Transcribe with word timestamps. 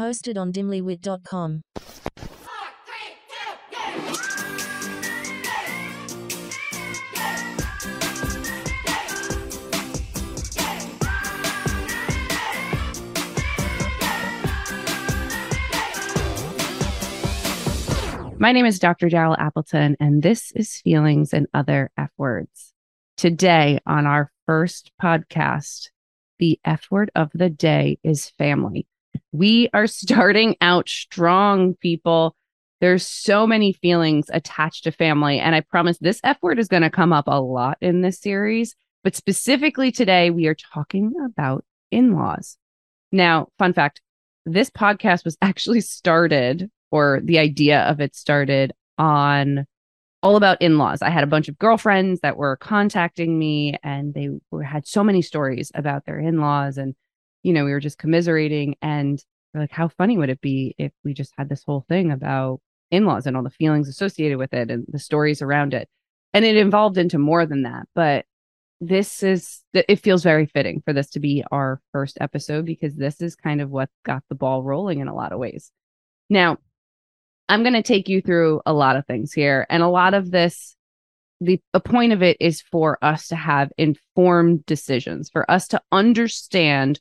Hosted 0.00 0.38
on 0.38 0.50
dimlywit.com. 0.50 1.60
My 18.38 18.52
name 18.52 18.64
is 18.64 18.78
Dr. 18.78 19.10
Daryl 19.10 19.36
Appleton, 19.38 19.98
and 20.00 20.22
this 20.22 20.50
is 20.52 20.78
Feelings 20.78 21.34
and 21.34 21.46
Other 21.52 21.90
F 21.98 22.08
Words. 22.16 22.72
Today, 23.18 23.80
on 23.84 24.06
our 24.06 24.32
first 24.46 24.92
podcast, 25.00 25.90
the 26.38 26.58
F 26.64 26.86
word 26.90 27.10
of 27.14 27.28
the 27.34 27.50
day 27.50 27.98
is 28.02 28.30
family. 28.38 28.86
We 29.32 29.68
are 29.72 29.86
starting 29.86 30.56
out 30.60 30.88
strong, 30.88 31.74
people. 31.74 32.36
There's 32.80 33.06
so 33.06 33.46
many 33.46 33.72
feelings 33.72 34.26
attached 34.32 34.84
to 34.84 34.92
family. 34.92 35.38
And 35.38 35.54
I 35.54 35.60
promise 35.60 35.98
this 35.98 36.20
F 36.24 36.38
word 36.42 36.58
is 36.58 36.68
going 36.68 36.82
to 36.82 36.90
come 36.90 37.12
up 37.12 37.26
a 37.26 37.40
lot 37.40 37.78
in 37.80 38.00
this 38.00 38.20
series. 38.20 38.74
But 39.04 39.16
specifically 39.16 39.92
today, 39.92 40.30
we 40.30 40.46
are 40.46 40.56
talking 40.74 41.12
about 41.24 41.64
in 41.90 42.14
laws. 42.14 42.56
Now, 43.12 43.48
fun 43.58 43.72
fact 43.72 44.00
this 44.46 44.70
podcast 44.70 45.24
was 45.24 45.36
actually 45.42 45.80
started 45.80 46.70
or 46.90 47.20
the 47.22 47.38
idea 47.38 47.82
of 47.82 48.00
it 48.00 48.16
started 48.16 48.72
on 48.98 49.66
all 50.22 50.36
about 50.36 50.60
in-laws. 50.60 51.02
I 51.02 51.10
had 51.10 51.24
a 51.24 51.28
bunch 51.28 51.48
of 51.48 51.58
girlfriends 51.58 52.20
that 52.20 52.36
were 52.36 52.56
contacting 52.56 53.38
me 53.38 53.76
and 53.82 54.12
they 54.12 54.28
were 54.50 54.62
had 54.62 54.86
so 54.86 55.02
many 55.02 55.22
stories 55.22 55.72
about 55.74 56.04
their 56.04 56.18
in-laws 56.18 56.76
and 56.76 56.94
you 57.42 57.52
know, 57.52 57.64
we 57.64 57.72
were 57.72 57.80
just 57.80 57.98
commiserating 57.98 58.76
and 58.82 59.22
like 59.54 59.70
how 59.70 59.88
funny 59.88 60.16
would 60.16 60.30
it 60.30 60.40
be 60.40 60.74
if 60.78 60.92
we 61.04 61.12
just 61.12 61.32
had 61.36 61.48
this 61.48 61.64
whole 61.64 61.84
thing 61.88 62.12
about 62.12 62.60
in-laws 62.90 63.26
and 63.26 63.36
all 63.36 63.42
the 63.42 63.50
feelings 63.50 63.88
associated 63.88 64.38
with 64.38 64.52
it 64.54 64.70
and 64.70 64.84
the 64.88 64.98
stories 64.98 65.42
around 65.42 65.74
it. 65.74 65.88
And 66.32 66.44
it 66.44 66.56
evolved 66.56 66.98
into 66.98 67.18
more 67.18 67.46
than 67.46 67.62
that, 67.62 67.88
but 67.94 68.24
this 68.80 69.22
is 69.22 69.62
it 69.74 69.96
feels 69.96 70.22
very 70.22 70.46
fitting 70.46 70.80
for 70.84 70.92
this 70.92 71.10
to 71.10 71.20
be 71.20 71.44
our 71.50 71.80
first 71.92 72.16
episode 72.20 72.64
because 72.64 72.94
this 72.94 73.20
is 73.20 73.34
kind 73.36 73.60
of 73.60 73.70
what 73.70 73.90
got 74.04 74.22
the 74.28 74.34
ball 74.34 74.62
rolling 74.62 75.00
in 75.00 75.08
a 75.08 75.14
lot 75.14 75.32
of 75.32 75.38
ways. 75.38 75.70
Now, 76.30 76.58
I'm 77.50 77.62
going 77.62 77.74
to 77.74 77.82
take 77.82 78.08
you 78.08 78.22
through 78.22 78.62
a 78.64 78.72
lot 78.72 78.94
of 78.94 79.06
things 79.06 79.32
here. 79.32 79.66
And 79.68 79.82
a 79.82 79.88
lot 79.88 80.14
of 80.14 80.30
this, 80.30 80.76
the, 81.40 81.60
the 81.72 81.80
point 81.80 82.12
of 82.12 82.22
it 82.22 82.36
is 82.38 82.62
for 82.62 82.96
us 83.02 83.26
to 83.28 83.36
have 83.36 83.72
informed 83.76 84.64
decisions, 84.66 85.28
for 85.30 85.50
us 85.50 85.66
to 85.68 85.82
understand 85.90 87.00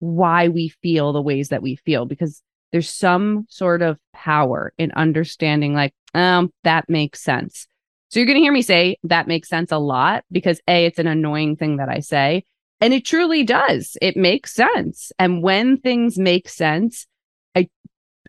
why 0.00 0.48
we 0.48 0.68
feel 0.82 1.12
the 1.12 1.22
ways 1.22 1.50
that 1.50 1.62
we 1.62 1.76
feel, 1.76 2.04
because 2.04 2.42
there's 2.72 2.90
some 2.90 3.46
sort 3.48 3.82
of 3.82 3.98
power 4.12 4.72
in 4.78 4.92
understanding, 4.92 5.74
like, 5.74 5.94
um, 6.14 6.52
that 6.64 6.88
makes 6.88 7.20
sense. 7.22 7.66
So 8.08 8.18
you're 8.18 8.26
going 8.26 8.38
to 8.38 8.42
hear 8.42 8.52
me 8.52 8.62
say 8.62 8.96
that 9.04 9.28
makes 9.28 9.48
sense 9.48 9.70
a 9.70 9.78
lot 9.78 10.24
because 10.32 10.60
A, 10.66 10.86
it's 10.86 10.98
an 10.98 11.06
annoying 11.06 11.56
thing 11.56 11.76
that 11.76 11.88
I 11.88 12.00
say. 12.00 12.44
And 12.80 12.92
it 12.92 13.04
truly 13.04 13.44
does. 13.44 13.96
It 14.02 14.16
makes 14.16 14.54
sense. 14.54 15.12
And 15.18 15.42
when 15.42 15.76
things 15.78 16.18
make 16.18 16.48
sense, 16.48 17.06
I 17.54 17.68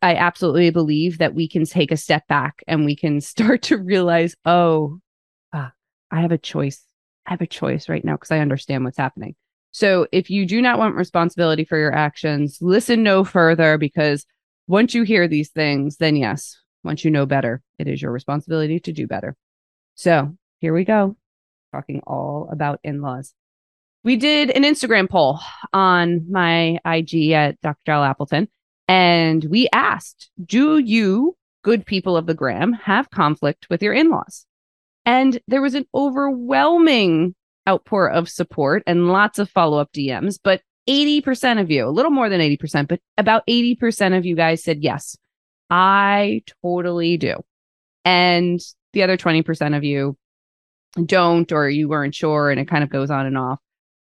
I 0.02 0.16
absolutely 0.16 0.70
believe 0.72 1.20
that 1.20 1.34
we 1.34 1.48
can 1.48 1.66
take 1.66 1.92
a 1.92 1.98
step 1.98 2.28
back 2.28 2.64
and 2.68 2.86
we 2.86 2.96
can 2.96 3.22
start 3.22 3.64
to 3.64 3.78
realize, 3.78 4.36
oh, 4.46 5.00
ah, 5.54 5.72
I 6.12 6.22
have 6.22 6.32
a 6.32 6.38
choice. 6.38 6.86
I 7.26 7.32
have 7.32 7.42
a 7.42 7.48
choice 7.48 7.90
right 7.90 8.04
now 8.04 8.14
because 8.14 8.32
I 8.32 8.40
understand 8.40 8.84
what's 8.84 8.98
happening. 8.98 9.36
So 9.72 10.08
if 10.12 10.30
you 10.30 10.46
do 10.46 10.62
not 10.62 10.80
want 10.80 10.96
responsibility 10.96 11.64
for 11.64 11.78
your 11.78 11.94
actions, 11.94 12.58
listen 12.62 13.04
no 13.04 13.24
further 13.24 13.78
because 13.78 14.26
once 14.68 14.94
you 14.94 15.04
hear 15.04 15.28
these 15.28 15.50
things, 15.50 15.98
then 15.98 16.16
yes, 16.16 16.58
once 16.84 17.06
you 17.06 17.12
know 17.12 17.26
better, 17.26 17.62
it 17.80 17.88
is 17.88 18.02
your 18.02 18.12
responsibility 18.12 18.80
to 18.82 18.92
do 18.92 19.08
better. 19.08 19.36
So 19.96 20.36
here 20.60 20.74
we 20.74 20.84
go, 20.84 21.16
talking 21.72 22.02
all 22.06 22.50
about 22.52 22.80
in 22.84 23.02
laws. 23.02 23.34
We 24.04 24.16
did 24.16 24.50
an 24.50 24.64
Instagram 24.64 25.10
poll 25.10 25.40
on 25.74 26.26
my 26.30 26.80
IG 26.86 27.32
at 27.32 27.62
Dr. 27.62 27.80
Daryl 27.88 28.10
Appleton 28.10 28.48
and 28.88 29.46
we 29.46 29.70
asked, 29.72 30.32
Do 30.44 30.80
you, 30.80 31.38
good 31.64 31.86
people 31.86 32.18
of 32.18 32.26
the 32.26 32.34
gram, 32.34 32.74
have 32.74 33.10
conflict 33.10 33.68
with 33.70 33.82
your 33.82 33.94
in 33.94 34.10
laws? 34.10 34.46
And 35.06 35.40
there 35.48 35.62
was 35.62 35.76
an 35.76 35.86
overwhelming 35.94 37.36
outpour 37.68 38.10
of 38.10 38.30
support 38.30 38.84
and 38.88 39.10
lots 39.10 39.40
of 39.40 39.50
follow 39.50 39.78
up 39.78 39.92
DMs. 39.94 40.40
But 40.44 40.62
80% 40.90 41.62
of 41.62 41.70
you, 41.70 41.88
a 41.88 41.90
little 41.90 42.12
more 42.12 42.30
than 42.30 42.42
80%, 42.42 42.88
but 42.88 43.00
about 43.18 43.46
80% 43.48 44.18
of 44.18 44.26
you 44.26 44.36
guys 44.36 44.64
said, 44.64 44.82
Yes, 44.82 45.18
I 45.70 46.44
totally 46.64 47.18
do. 47.18 47.36
And 48.04 48.60
the 48.94 49.04
other 49.04 49.18
20% 49.18 49.78
of 49.78 49.84
you 49.84 50.18
don't, 51.06 51.52
or 51.52 51.70
you 51.70 51.88
weren't 51.88 52.16
sure, 52.16 52.50
and 52.50 52.60
it 52.60 52.68
kind 52.68 52.84
of 52.84 52.90
goes 52.90 53.10
on 53.12 53.26
and 53.26 53.38
off. 53.38 53.60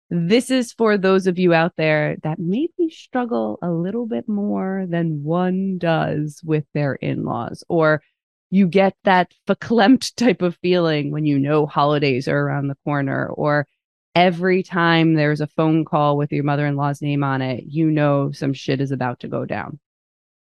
This 0.09 0.49
is 0.49 0.73
for 0.73 0.97
those 0.97 1.27
of 1.27 1.37
you 1.37 1.53
out 1.53 1.73
there 1.77 2.17
that 2.23 2.39
maybe 2.39 2.89
struggle 2.89 3.59
a 3.61 3.69
little 3.69 4.07
bit 4.07 4.27
more 4.27 4.85
than 4.89 5.23
one 5.23 5.77
does 5.77 6.41
with 6.43 6.65
their 6.73 6.95
in 6.95 7.25
laws, 7.25 7.63
or 7.69 8.01
you 8.49 8.67
get 8.67 8.95
that 9.03 9.33
verklempt 9.47 10.15
type 10.17 10.41
of 10.41 10.57
feeling 10.61 11.11
when 11.11 11.25
you 11.25 11.39
know 11.39 11.65
holidays 11.65 12.27
are 12.27 12.39
around 12.39 12.67
the 12.67 12.77
corner, 12.83 13.27
or 13.27 13.67
every 14.15 14.63
time 14.63 15.13
there's 15.13 15.41
a 15.41 15.47
phone 15.47 15.85
call 15.85 16.17
with 16.17 16.31
your 16.31 16.43
mother 16.43 16.65
in 16.65 16.75
law's 16.75 17.01
name 17.01 17.23
on 17.23 17.41
it, 17.41 17.63
you 17.67 17.89
know 17.89 18.31
some 18.31 18.53
shit 18.53 18.81
is 18.81 18.91
about 18.91 19.19
to 19.19 19.27
go 19.27 19.45
down. 19.45 19.79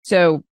So 0.03 0.45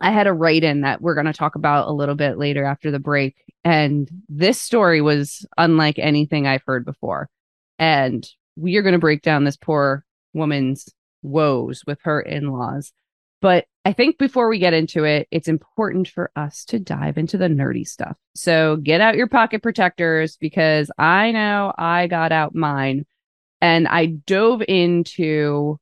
I 0.00 0.10
had 0.10 0.26
a 0.26 0.32
write 0.32 0.62
in 0.62 0.82
that 0.82 1.00
we're 1.00 1.14
going 1.14 1.26
to 1.26 1.32
talk 1.32 1.54
about 1.54 1.88
a 1.88 1.92
little 1.92 2.14
bit 2.14 2.38
later 2.38 2.64
after 2.64 2.90
the 2.90 2.98
break. 2.98 3.36
And 3.64 4.08
this 4.28 4.60
story 4.60 5.00
was 5.00 5.46
unlike 5.56 5.98
anything 5.98 6.46
I've 6.46 6.62
heard 6.66 6.84
before. 6.84 7.28
And 7.78 8.28
we 8.56 8.76
are 8.76 8.82
going 8.82 8.92
to 8.92 8.98
break 8.98 9.22
down 9.22 9.44
this 9.44 9.56
poor 9.56 10.04
woman's 10.34 10.88
woes 11.22 11.82
with 11.86 11.98
her 12.04 12.20
in 12.20 12.50
laws. 12.52 12.92
But 13.40 13.66
I 13.86 13.92
think 13.92 14.18
before 14.18 14.48
we 14.48 14.58
get 14.58 14.74
into 14.74 15.04
it, 15.04 15.28
it's 15.30 15.46
important 15.46 16.08
for 16.08 16.32
us 16.34 16.64
to 16.64 16.80
dive 16.80 17.18
into 17.18 17.38
the 17.38 17.46
nerdy 17.46 17.86
stuff. 17.86 18.16
So 18.34 18.78
get 18.78 19.00
out 19.00 19.14
your 19.14 19.28
pocket 19.28 19.62
protectors 19.62 20.36
because 20.36 20.90
I 20.98 21.30
know 21.30 21.72
I 21.78 22.08
got 22.08 22.32
out 22.32 22.52
mine 22.52 23.06
and 23.60 23.86
I 23.86 24.06
dove 24.06 24.60
into 24.66 25.78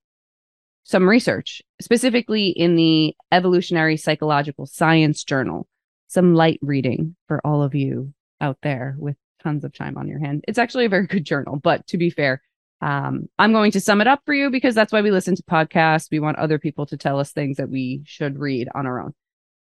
some 0.82 1.08
research, 1.08 1.62
specifically 1.80 2.48
in 2.48 2.76
the 2.76 3.16
Evolutionary 3.32 3.96
Psychological 3.96 4.66
Science 4.66 5.24
Journal, 5.24 5.66
some 6.06 6.34
light 6.34 6.58
reading 6.60 7.16
for 7.26 7.40
all 7.42 7.62
of 7.62 7.74
you 7.74 8.12
out 8.38 8.58
there 8.62 8.96
with 8.98 9.16
tons 9.42 9.64
of 9.64 9.72
time 9.72 9.96
on 9.96 10.08
your 10.08 10.18
hand. 10.18 10.44
It's 10.46 10.58
actually 10.58 10.84
a 10.84 10.90
very 10.90 11.06
good 11.06 11.24
journal, 11.24 11.56
but 11.56 11.86
to 11.86 11.96
be 11.96 12.10
fair, 12.10 12.42
um, 12.80 13.28
I'm 13.38 13.52
going 13.52 13.72
to 13.72 13.80
sum 13.80 14.00
it 14.00 14.06
up 14.06 14.20
for 14.26 14.34
you 14.34 14.50
because 14.50 14.74
that's 14.74 14.92
why 14.92 15.00
we 15.00 15.10
listen 15.10 15.36
to 15.36 15.42
podcasts. 15.44 16.08
We 16.10 16.20
want 16.20 16.38
other 16.38 16.58
people 16.58 16.86
to 16.86 16.96
tell 16.96 17.18
us 17.18 17.32
things 17.32 17.56
that 17.56 17.70
we 17.70 18.02
should 18.04 18.38
read 18.38 18.68
on 18.74 18.86
our 18.86 19.00
own. 19.00 19.14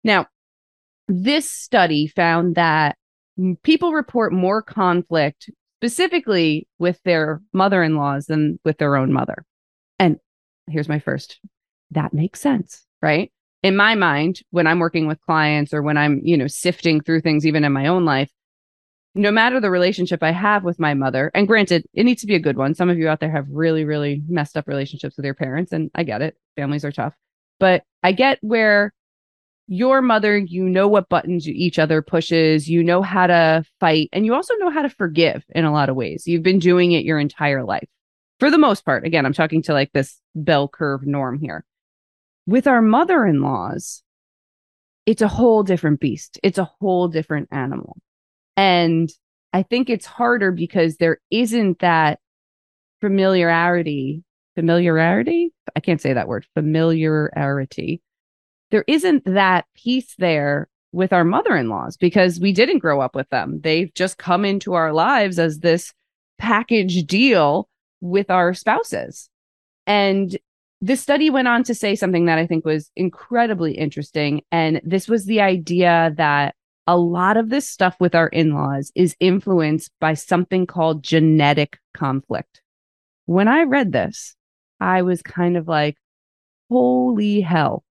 Now, 0.04 0.26
this 1.08 1.50
study 1.50 2.06
found 2.06 2.54
that 2.56 2.96
people 3.62 3.92
report 3.92 4.32
more 4.32 4.62
conflict 4.62 5.50
specifically 5.80 6.68
with 6.78 7.00
their 7.04 7.40
mother 7.52 7.82
in 7.82 7.96
laws 7.96 8.26
than 8.26 8.58
with 8.64 8.78
their 8.78 8.96
own 8.96 9.12
mother. 9.12 9.44
And 9.98 10.18
here's 10.68 10.88
my 10.88 10.98
first 10.98 11.40
that 11.92 12.12
makes 12.12 12.40
sense, 12.40 12.84
right? 13.00 13.32
In 13.62 13.74
my 13.74 13.94
mind, 13.94 14.40
when 14.50 14.66
I'm 14.66 14.78
working 14.78 15.06
with 15.06 15.20
clients 15.22 15.72
or 15.72 15.82
when 15.82 15.96
I'm, 15.96 16.20
you 16.22 16.36
know, 16.36 16.46
sifting 16.46 17.00
through 17.00 17.22
things, 17.22 17.46
even 17.46 17.64
in 17.64 17.72
my 17.72 17.86
own 17.86 18.04
life, 18.04 18.30
no 19.18 19.32
matter 19.32 19.60
the 19.60 19.70
relationship 19.70 20.22
I 20.22 20.30
have 20.30 20.62
with 20.62 20.78
my 20.78 20.94
mother, 20.94 21.30
and 21.34 21.48
granted, 21.48 21.84
it 21.92 22.04
needs 22.04 22.20
to 22.20 22.26
be 22.26 22.36
a 22.36 22.40
good 22.40 22.56
one. 22.56 22.74
Some 22.74 22.88
of 22.88 22.98
you 22.98 23.08
out 23.08 23.18
there 23.18 23.30
have 23.30 23.46
really, 23.50 23.84
really 23.84 24.22
messed 24.28 24.56
up 24.56 24.68
relationships 24.68 25.16
with 25.16 25.24
your 25.24 25.34
parents, 25.34 25.72
and 25.72 25.90
I 25.94 26.04
get 26.04 26.22
it. 26.22 26.36
Families 26.56 26.84
are 26.84 26.92
tough. 26.92 27.14
But 27.58 27.82
I 28.02 28.12
get 28.12 28.38
where 28.42 28.94
your 29.66 30.00
mother, 30.02 30.38
you 30.38 30.62
know 30.64 30.86
what 30.86 31.08
buttons 31.08 31.48
each 31.48 31.80
other 31.80 32.00
pushes, 32.00 32.70
you 32.70 32.84
know 32.84 33.02
how 33.02 33.26
to 33.26 33.64
fight, 33.80 34.08
and 34.12 34.24
you 34.24 34.34
also 34.34 34.54
know 34.54 34.70
how 34.70 34.82
to 34.82 34.88
forgive 34.88 35.44
in 35.48 35.64
a 35.64 35.72
lot 35.72 35.88
of 35.88 35.96
ways. 35.96 36.26
You've 36.26 36.44
been 36.44 36.60
doing 36.60 36.92
it 36.92 37.04
your 37.04 37.18
entire 37.18 37.64
life. 37.64 37.88
For 38.38 38.52
the 38.52 38.58
most 38.58 38.84
part, 38.84 39.04
again, 39.04 39.26
I'm 39.26 39.32
talking 39.32 39.62
to 39.62 39.72
like 39.72 39.92
this 39.92 40.20
bell 40.36 40.68
curve 40.68 41.04
norm 41.04 41.40
here. 41.40 41.64
With 42.46 42.68
our 42.68 42.80
mother 42.80 43.26
in 43.26 43.42
laws, 43.42 44.04
it's 45.06 45.22
a 45.22 45.28
whole 45.28 45.64
different 45.64 45.98
beast. 45.98 46.38
It's 46.44 46.58
a 46.58 46.70
whole 46.80 47.08
different 47.08 47.48
animal 47.50 47.96
and 48.58 49.08
I 49.52 49.62
think 49.62 49.88
it's 49.88 50.04
harder 50.04 50.50
because 50.50 50.96
there 50.96 51.18
isn't 51.30 51.78
that 51.78 52.18
familiarity, 53.00 54.24
familiarity. 54.56 55.52
I 55.76 55.80
can't 55.80 56.00
say 56.00 56.12
that 56.12 56.26
word, 56.26 56.44
familiarity. 56.54 58.02
There 58.72 58.84
isn't 58.88 59.24
that 59.26 59.66
piece 59.76 60.12
there 60.18 60.68
with 60.90 61.12
our 61.12 61.22
mother 61.22 61.56
in 61.56 61.68
laws 61.68 61.96
because 61.96 62.40
we 62.40 62.52
didn't 62.52 62.80
grow 62.80 63.00
up 63.00 63.14
with 63.14 63.28
them. 63.28 63.60
They've 63.62 63.94
just 63.94 64.18
come 64.18 64.44
into 64.44 64.74
our 64.74 64.92
lives 64.92 65.38
as 65.38 65.60
this 65.60 65.94
package 66.38 67.04
deal 67.04 67.68
with 68.00 68.28
our 68.28 68.54
spouses. 68.54 69.30
And 69.86 70.36
this 70.80 71.00
study 71.00 71.30
went 71.30 71.46
on 71.46 71.62
to 71.64 71.76
say 71.76 71.94
something 71.94 72.26
that 72.26 72.38
I 72.38 72.46
think 72.48 72.64
was 72.64 72.90
incredibly 72.96 73.78
interesting. 73.78 74.42
And 74.50 74.80
this 74.82 75.06
was 75.06 75.26
the 75.26 75.42
idea 75.42 76.12
that 76.16 76.56
a 76.88 76.96
lot 76.96 77.36
of 77.36 77.50
this 77.50 77.68
stuff 77.68 77.94
with 78.00 78.14
our 78.14 78.28
in 78.28 78.54
laws 78.54 78.90
is 78.94 79.14
influenced 79.20 79.92
by 80.00 80.14
something 80.14 80.66
called 80.66 81.04
genetic 81.04 81.78
conflict. 81.92 82.62
When 83.26 83.46
I 83.46 83.64
read 83.64 83.92
this, 83.92 84.34
I 84.80 85.02
was 85.02 85.20
kind 85.20 85.58
of 85.58 85.68
like, 85.68 85.98
holy 86.70 87.42
hell. 87.42 87.84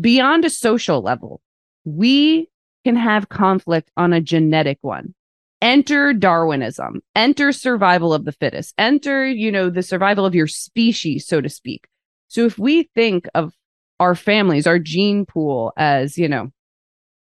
Beyond 0.00 0.44
a 0.44 0.50
social 0.50 1.02
level, 1.02 1.40
we 1.84 2.48
can 2.84 2.94
have 2.94 3.28
conflict 3.28 3.90
on 3.96 4.12
a 4.12 4.20
genetic 4.20 4.78
one 4.80 5.14
enter 5.60 6.12
Darwinism, 6.12 7.00
enter 7.14 7.52
survival 7.52 8.12
of 8.12 8.24
the 8.24 8.32
fittest, 8.32 8.74
enter, 8.78 9.26
you 9.26 9.50
know, 9.50 9.70
the 9.70 9.82
survival 9.82 10.26
of 10.26 10.34
your 10.34 10.48
species, 10.48 11.26
so 11.26 11.40
to 11.40 11.48
speak. 11.48 11.86
So 12.28 12.44
if 12.44 12.58
we 12.58 12.90
think 12.94 13.28
of 13.34 13.54
our 14.00 14.16
families, 14.16 14.66
our 14.66 14.80
gene 14.80 15.24
pool 15.24 15.72
as, 15.76 16.18
you 16.18 16.28
know, 16.28 16.50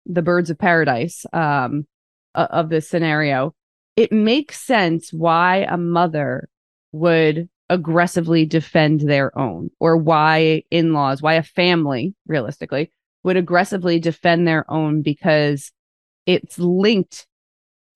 the 0.06 0.22
birds 0.22 0.50
of 0.50 0.58
paradise 0.58 1.24
um, 1.32 1.86
of 2.34 2.68
this 2.68 2.88
scenario, 2.88 3.54
it 3.96 4.12
makes 4.12 4.60
sense 4.60 5.12
why 5.12 5.66
a 5.68 5.76
mother 5.76 6.48
would 6.92 7.48
aggressively 7.70 8.44
defend 8.44 9.00
their 9.00 9.36
own 9.38 9.70
or 9.80 9.96
why 9.96 10.62
in-laws, 10.70 11.22
why 11.22 11.34
a 11.34 11.42
family 11.42 12.14
realistically 12.26 12.90
would 13.22 13.36
aggressively 13.36 13.98
defend 13.98 14.46
their 14.46 14.70
own 14.70 15.02
because 15.02 15.72
it's 16.26 16.58
linked 16.58 17.26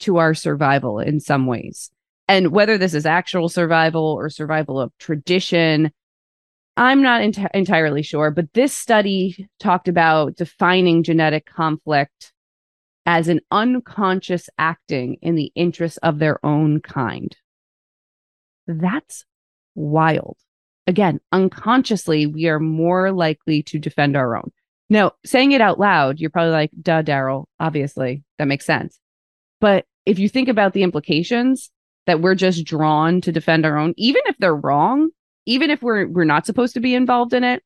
to 0.01 0.17
our 0.17 0.35
survival 0.35 0.99
in 0.99 1.21
some 1.21 1.47
ways. 1.47 1.91
And 2.27 2.53
whether 2.53 2.79
this 2.79 2.95
is 2.95 3.07
actual 3.07 3.49
survival 3.49 4.05
or 4.05 4.31
survival 4.31 4.81
of 4.81 4.93
tradition, 4.99 5.93
I'm 6.79 7.03
not 7.03 7.23
ent- 7.23 7.51
entirely 7.53 8.03
sure. 8.03 8.31
But 8.31 8.55
this 8.55 8.73
study 8.73 9.49
talked 9.59 9.89
about 9.89 10.37
defining 10.37 11.03
genetic 11.03 11.45
conflict 11.45 12.33
as 13.05 13.27
an 13.27 13.41
unconscious 13.51 14.49
acting 14.59 15.17
in 15.21 15.35
the 15.35 15.51
interests 15.57 15.99
of 15.99 16.21
their 16.21 16.45
own 16.47 16.81
kind. 16.81 17.37
That's 18.69 19.25
wild. 19.75 20.37
Again, 20.87 21.21
unconsciously, 21.33 22.27
we 22.27 22.47
are 22.47 22.61
more 22.61 23.11
likely 23.13 23.63
to 23.65 23.79
defend 23.79 24.17
our 24.17 24.37
own. 24.37 24.53
Now, 24.89 25.13
saying 25.27 25.53
it 25.53 25.61
out 25.61 25.81
loud, 25.81 26.21
you're 26.21 26.31
probably 26.31 26.53
like, 26.53 26.71
duh, 26.81 27.03
Daryl, 27.03 27.47
obviously, 27.59 28.23
that 28.39 28.47
makes 28.47 28.65
sense. 28.65 29.01
But 29.61 29.85
if 30.07 30.19
you 30.19 30.29
think 30.29 30.49
about 30.49 30.75
the 30.75 30.85
implications 30.85 31.71
that 32.07 32.21
we're 32.21 32.37
just 32.37 32.65
drawn 32.65 33.21
to 33.23 33.33
defend 33.33 33.67
our 33.67 33.77
own, 33.77 33.95
even 33.97 34.23
if 34.27 34.37
they're 34.39 34.55
wrong, 34.55 35.11
even 35.49 35.71
if 35.71 35.81
we're 35.83 36.06
we're 36.06 36.25
not 36.25 36.45
supposed 36.45 36.75
to 36.75 36.81
be 36.81 36.95
involved 36.95 37.33
in 37.33 37.43
it, 37.43 37.62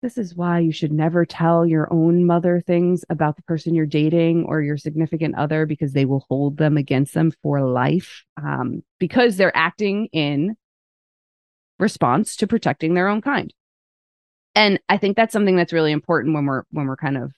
this 0.00 0.16
is 0.16 0.34
why 0.34 0.58
you 0.58 0.72
should 0.72 0.90
never 0.90 1.26
tell 1.26 1.66
your 1.66 1.86
own 1.92 2.24
mother 2.24 2.62
things 2.66 3.04
about 3.10 3.36
the 3.36 3.42
person 3.42 3.74
you're 3.74 3.84
dating 3.84 4.46
or 4.46 4.62
your 4.62 4.78
significant 4.78 5.34
other 5.34 5.66
because 5.66 5.92
they 5.92 6.06
will 6.06 6.24
hold 6.30 6.56
them 6.56 6.78
against 6.78 7.12
them 7.12 7.30
for 7.42 7.60
life 7.60 8.24
um, 8.42 8.82
because 8.98 9.36
they're 9.36 9.54
acting 9.54 10.06
in 10.12 10.56
response 11.78 12.36
to 12.36 12.46
protecting 12.46 12.94
their 12.94 13.08
own 13.08 13.20
kind. 13.20 13.52
And 14.54 14.80
I 14.88 14.96
think 14.96 15.14
that's 15.14 15.32
something 15.32 15.56
that's 15.56 15.74
really 15.74 15.92
important 15.92 16.34
when 16.34 16.46
we're 16.46 16.62
when 16.70 16.86
we're 16.86 16.96
kind 16.96 17.18
of 17.18 17.32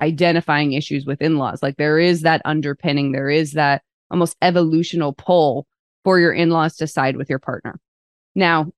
identifying 0.00 0.72
issues 0.72 1.04
with 1.04 1.20
in-laws 1.20 1.62
like 1.62 1.76
there 1.76 1.98
is 1.98 2.22
that 2.22 2.40
underpinning 2.44 3.10
there 3.10 3.28
is 3.28 3.52
that 3.52 3.82
almost 4.10 4.36
evolutional 4.40 5.12
pull 5.12 5.66
for 6.04 6.20
your 6.20 6.32
in-laws 6.32 6.76
to 6.76 6.86
side 6.86 7.16
with 7.16 7.28
your 7.28 7.40
partner. 7.40 7.78
Now 8.36 8.72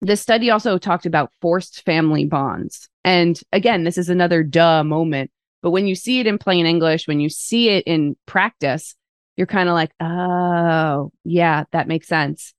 this 0.00 0.20
study 0.20 0.50
also 0.50 0.78
talked 0.78 1.06
about 1.06 1.32
forced 1.40 1.84
family 1.84 2.24
bonds 2.24 2.88
and 3.04 3.40
again 3.52 3.84
this 3.84 3.98
is 3.98 4.08
another 4.08 4.42
duh 4.42 4.82
moment 4.82 5.30
but 5.62 5.70
when 5.70 5.86
you 5.86 5.94
see 5.94 6.20
it 6.20 6.26
in 6.26 6.38
plain 6.38 6.66
english 6.66 7.08
when 7.08 7.20
you 7.20 7.28
see 7.28 7.68
it 7.70 7.84
in 7.86 8.16
practice 8.26 8.94
you're 9.36 9.46
kind 9.46 9.68
of 9.68 9.74
like 9.74 9.90
oh 10.00 11.10
yeah 11.24 11.64
that 11.72 11.88
makes 11.88 12.06
sense 12.06 12.54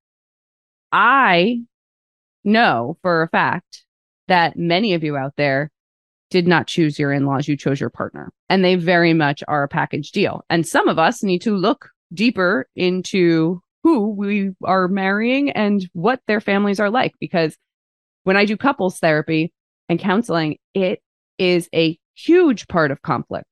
i 0.92 1.60
know 2.44 2.98
for 3.02 3.22
a 3.22 3.30
fact 3.30 3.84
that 4.28 4.58
many 4.58 4.94
of 4.94 5.04
you 5.04 5.18
out 5.18 5.34
there 5.38 5.72
did 6.30 6.48
not 6.48 6.68
choose 6.68 7.00
your 7.00 7.12
in 7.12 7.26
laws, 7.26 7.48
you 7.48 7.58
chose 7.58 7.80
your 7.80 7.90
partner. 7.90 8.32
And 8.50 8.64
they 8.64 8.76
very 8.76 9.14
much 9.14 9.44
are 9.48 9.64
a 9.64 9.68
package 9.68 10.12
deal. 10.12 10.46
And 10.50 10.66
some 10.66 10.88
of 10.88 11.00
us 11.00 11.24
need 11.24 11.40
to 11.40 11.56
look 11.56 11.90
deeper 12.14 12.68
into 12.76 13.62
who 13.84 14.10
we 14.10 14.52
are 14.64 14.88
marrying 14.88 15.52
and 15.52 15.88
what 15.94 16.22
their 16.28 16.42
families 16.42 16.80
are 16.80 16.90
like. 16.90 17.14
Because 17.20 17.58
when 18.24 18.38
I 18.38 18.46
do 18.46 18.58
couples 18.58 19.00
therapy 19.00 19.54
and 19.88 20.00
counseling, 20.00 20.58
it 20.74 21.02
is 21.38 21.70
a 21.74 21.98
huge 22.16 22.68
part 22.68 22.92
of 22.92 23.02
conflict. 23.02 23.46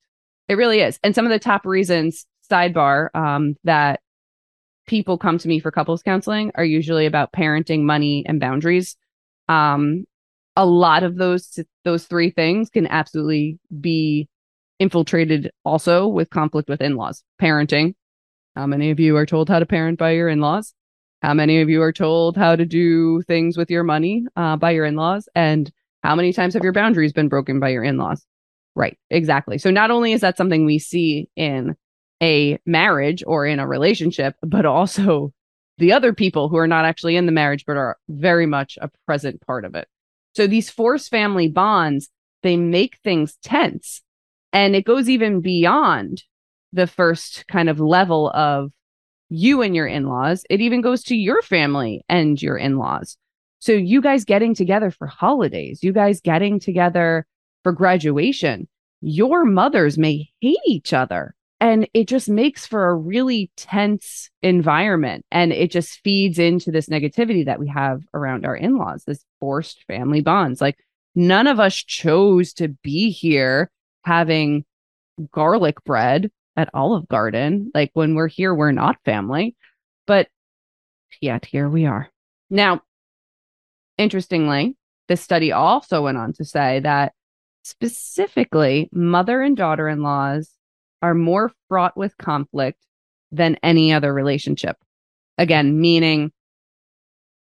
It 0.48 0.56
really 0.56 0.82
is. 0.82 1.00
And 1.04 1.16
some 1.16 1.26
of 1.26 1.32
the 1.32 1.40
top 1.40 1.66
reasons, 1.66 2.26
sidebar, 2.50 3.10
um, 3.16 3.56
that 3.64 4.02
people 4.88 5.18
come 5.18 5.38
to 5.38 5.48
me 5.48 5.60
for 5.60 5.72
couples 5.72 6.02
counseling 6.02 6.52
are 6.56 6.66
usually 6.66 7.06
about 7.06 7.34
parenting, 7.34 7.84
money, 7.84 8.26
and 8.28 8.40
boundaries. 8.40 8.96
Um, 9.50 10.06
a 10.56 10.66
lot 10.66 11.04
of 11.04 11.16
those 11.16 11.60
those 11.86 12.06
three 12.06 12.32
things 12.32 12.70
can 12.70 12.88
absolutely 12.88 13.60
be 13.80 14.28
infiltrated 14.80 15.52
also 15.64 16.08
with 16.08 16.30
conflict 16.30 16.70
with 16.70 16.82
in-laws 16.82 17.24
parenting 17.42 17.94
how 18.58 18.66
many 18.66 18.90
of 18.90 19.00
you 19.00 19.16
are 19.18 19.26
told 19.28 19.50
how 19.50 19.60
to 19.60 19.68
parent 19.68 20.00
by 20.00 20.12
your 20.12 20.28
in-laws? 20.28 20.74
How 21.22 21.36
many 21.36 21.62
of 21.62 21.70
you 21.70 21.84
are 21.84 21.94
told 21.94 22.36
how 22.36 22.56
to 22.56 22.66
do 22.66 23.22
things 23.22 23.56
with 23.56 23.70
your 23.70 23.84
money 23.84 24.26
uh, 24.36 24.56
by 24.56 24.72
your 24.72 24.86
in-laws? 24.86 25.30
And 25.36 25.72
how 26.02 26.16
many 26.16 26.34
times 26.34 26.56
have 26.56 26.64
your 26.64 26.74
boundaries 26.74 27.14
been 27.14 27.28
broken 27.28 27.60
by 27.60 27.70
your 27.70 27.84
in-laws? 27.84 28.26
Right 28.76 28.98
exactly. 29.12 29.60
So 29.60 29.70
not 29.70 29.92
only 29.92 30.12
is 30.12 30.22
that 30.22 30.38
something 30.38 30.66
we 30.66 30.80
see 30.80 31.30
in 31.36 31.76
a 32.22 32.58
marriage 32.66 33.24
or 33.28 33.46
in 33.46 33.60
a 33.60 33.68
relationship 33.68 34.36
but 34.42 34.66
also 34.66 35.34
the 35.78 35.94
other 35.94 36.12
people 36.12 36.50
who 36.50 36.58
are 36.58 36.68
not 36.68 36.86
actually 36.86 37.16
in 37.16 37.28
the 37.28 37.32
marriage 37.32 37.64
but 37.64 37.78
are 37.78 37.98
very 38.10 38.48
much 38.48 38.80
a 38.82 38.90
present 39.06 39.40
part 39.46 39.66
of 39.66 39.76
it. 39.76 39.88
So 40.34 40.48
these 40.48 40.72
forced 40.72 41.12
family 41.12 41.48
bonds, 41.48 42.10
they 42.42 42.58
make 42.58 42.98
things 43.04 43.38
tense. 43.44 44.02
And 44.52 44.76
it 44.76 44.84
goes 44.84 45.10
even 45.10 45.42
beyond 45.42 46.24
the 46.74 46.88
first 46.88 47.48
kind 47.48 47.70
of 47.70 47.80
level 47.80 48.30
of 48.32 48.72
you 49.30 49.62
and 49.62 49.76
your 49.76 49.88
in 49.88 50.08
laws. 50.08 50.44
It 50.50 50.62
even 50.62 50.82
goes 50.82 51.04
to 51.04 51.16
your 51.16 51.42
family 51.42 52.04
and 52.08 52.42
your 52.42 52.58
in 52.58 52.78
laws. 52.78 53.18
So 53.60 53.72
you 53.72 54.02
guys 54.02 54.24
getting 54.24 54.54
together 54.54 54.92
for 54.92 55.08
holidays, 55.08 55.84
you 55.84 55.92
guys 55.92 56.22
getting 56.22 56.60
together 56.60 57.26
for 57.64 57.72
graduation, 57.72 58.68
your 59.02 59.46
mothers 59.46 59.98
may 59.98 60.30
hate 60.42 60.60
each 60.66 60.94
other 60.94 61.36
and 61.60 61.88
it 61.94 62.08
just 62.08 62.30
makes 62.30 62.66
for 62.66 62.88
a 62.88 62.96
really 62.96 63.52
tense 63.58 64.30
environment 64.42 65.26
and 65.32 65.52
it 65.52 65.72
just 65.72 66.00
feeds 66.04 66.40
into 66.40 66.72
this 66.72 66.88
negativity 66.88 67.46
that 67.46 67.60
we 67.60 67.68
have 67.68 68.04
around 68.14 68.46
our 68.46 68.56
in-laws 68.56 69.04
this 69.06 69.24
forced 69.40 69.84
family 69.86 70.22
bonds 70.22 70.62
like 70.62 70.78
none 71.16 71.48
of 71.48 71.60
us 71.60 71.76
chose 71.76 72.54
to 72.54 72.68
be 72.84 73.10
here 73.10 73.70
having 74.04 74.64
garlic 75.32 75.84
bread 75.84 76.30
at 76.58 76.70
olive 76.74 77.08
garden. 77.08 77.72
Like 77.74 77.92
when 77.94 78.16
we're 78.16 78.28
here 78.28 78.54
we're 78.54 78.72
not 78.72 78.98
family. 79.06 79.56
But 80.06 80.28
yet 81.22 81.46
here 81.46 81.70
we 81.70 81.86
are. 81.86 82.10
Now 82.50 82.82
interestingly 83.98 84.76
this 85.08 85.22
study 85.22 85.52
also 85.52 86.04
went 86.04 86.18
on 86.18 86.34
to 86.34 86.44
say 86.44 86.82
that 86.82 87.14
specifically 87.64 88.90
mother 88.92 89.42
and 89.42 89.56
daughter-in-laws 89.56 90.52
are 91.02 91.14
more 91.14 91.52
fraught 91.68 91.96
with 91.96 92.18
conflict 92.18 92.80
than 93.32 93.58
any 93.62 93.94
other 93.94 94.14
relationship. 94.14 94.78
Again, 95.38 95.80
meaning 95.80 96.32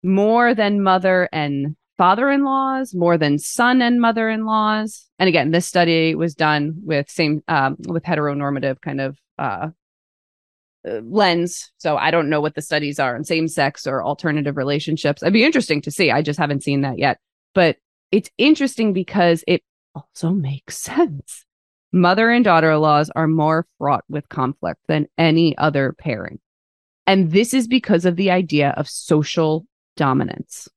more 0.04 0.54
than 0.54 0.84
mother 0.84 1.28
and 1.32 1.76
father 2.00 2.30
in 2.30 2.46
laws, 2.46 2.96
more 2.96 3.18
than 3.18 3.38
son 3.38 3.82
and 3.82 4.00
mother 4.00 4.30
in 4.30 4.46
laws. 4.46 5.06
And 5.20 5.28
again, 5.28 5.52
this 5.52 5.68
study 5.68 6.16
was 6.16 6.34
done 6.34 6.76
with 6.82 7.10
same 7.10 7.44
um, 7.50 7.76
with 7.90 8.04
heteronormative 8.04 8.80
kind 8.80 9.02
of 9.02 9.20
uh, 9.38 9.68
uh, 10.88 11.02
lens. 11.04 11.74
So 11.78 11.98
I 11.98 12.10
don't 12.10 12.30
know 12.30 12.40
what 12.40 12.56
the 12.56 12.62
studies 12.62 13.02
are 13.02 13.16
on 13.16 13.26
same 13.26 13.50
sex 13.50 13.86
or 13.86 14.02
alternative 14.02 14.56
relationships. 14.56 15.22
It'd 15.22 15.34
be 15.34 15.44
interesting 15.44 15.82
to 15.82 15.92
see. 15.92 16.10
I 16.10 16.22
just 16.22 16.40
haven't 16.40 16.64
seen 16.64 16.82
that 16.82 16.98
yet. 16.98 17.20
But 17.54 17.76
it's 18.14 18.30
interesting 18.38 18.94
because 18.94 19.44
it 19.46 19.62
also 19.94 20.30
makes 20.30 20.78
sense. 20.92 21.44
Mother 21.92 22.32
and 22.32 22.46
daughter 22.46 22.72
in 22.72 22.80
laws 22.80 23.12
are 23.14 23.28
more 23.28 23.68
fraught 23.78 24.06
with 24.08 24.30
conflict 24.30 24.80
than 24.88 25.08
any 25.18 25.58
other 25.58 25.94
pairing. 26.00 26.40
And 27.06 27.32
this 27.32 27.54
is 27.54 27.68
because 27.68 28.06
of 28.06 28.16
the 28.16 28.32
idea 28.32 28.74
of 28.78 28.88
social 28.88 29.66
dominance. 29.98 30.70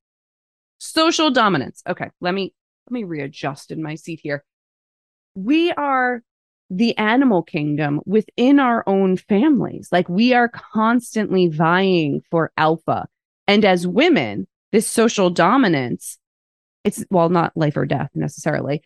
Social 0.83 1.31
dominance. 1.31 1.81
Okay, 1.87 2.09
let 2.19 2.33
me 2.33 2.53
let 2.87 2.93
me 2.93 3.05
readjust 3.05 3.71
in 3.71 3.81
my 3.81 3.95
seat 3.95 4.19
here. 4.21 4.43
We 5.33 5.71
are 5.71 6.21
the 6.69 6.97
animal 6.97 7.41
kingdom 7.41 8.01
within 8.05 8.59
our 8.59 8.83
own 8.85 9.15
families. 9.15 9.87
Like 9.93 10.09
we 10.09 10.33
are 10.33 10.49
constantly 10.49 11.47
vying 11.47 12.21
for 12.29 12.51
alpha. 12.57 13.07
And 13.47 13.63
as 13.63 13.87
women, 13.87 14.45
this 14.73 14.85
social 14.85 15.29
dominance, 15.29 16.19
it's 16.83 17.05
well, 17.09 17.29
not 17.29 17.55
life 17.55 17.77
or 17.77 17.85
death 17.85 18.09
necessarily. 18.13 18.83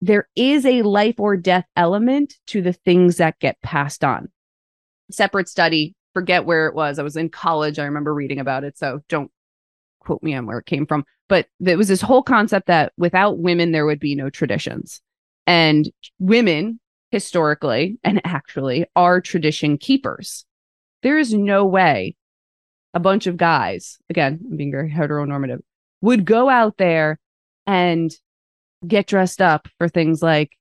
There 0.00 0.28
is 0.34 0.66
a 0.66 0.82
life 0.82 1.20
or 1.20 1.36
death 1.36 1.66
element 1.76 2.34
to 2.48 2.60
the 2.60 2.72
things 2.72 3.18
that 3.18 3.38
get 3.38 3.62
passed 3.62 4.02
on. 4.02 4.28
Separate 5.12 5.48
study, 5.48 5.94
forget 6.14 6.46
where 6.46 6.66
it 6.66 6.74
was. 6.74 6.98
I 6.98 7.04
was 7.04 7.16
in 7.16 7.28
college. 7.28 7.78
I 7.78 7.84
remember 7.84 8.12
reading 8.12 8.40
about 8.40 8.64
it. 8.64 8.76
So 8.76 9.02
don't 9.08 9.30
quote 10.06 10.22
me 10.22 10.34
on 10.34 10.46
where 10.46 10.58
it 10.58 10.66
came 10.66 10.86
from. 10.86 11.04
But 11.28 11.48
there 11.60 11.76
was 11.76 11.88
this 11.88 12.00
whole 12.00 12.22
concept 12.22 12.68
that 12.68 12.92
without 12.96 13.38
women, 13.38 13.72
there 13.72 13.86
would 13.86 14.00
be 14.00 14.14
no 14.14 14.30
traditions. 14.30 15.00
And 15.46 15.90
women, 16.18 16.80
historically 17.10 17.98
and 18.04 18.20
actually, 18.24 18.86
are 18.94 19.20
tradition 19.20 19.76
keepers. 19.76 20.44
There 21.02 21.18
is 21.18 21.34
no 21.34 21.66
way 21.66 22.16
a 22.94 23.00
bunch 23.00 23.26
of 23.26 23.36
guys, 23.36 23.98
again, 24.08 24.40
I'm 24.50 24.56
being 24.56 24.70
very 24.70 24.90
heteronormative, 24.90 25.60
would 26.00 26.24
go 26.24 26.48
out 26.48 26.78
there 26.78 27.18
and 27.66 28.10
get 28.86 29.06
dressed 29.06 29.42
up 29.42 29.68
for 29.76 29.88
things 29.88 30.22
like 30.22 30.56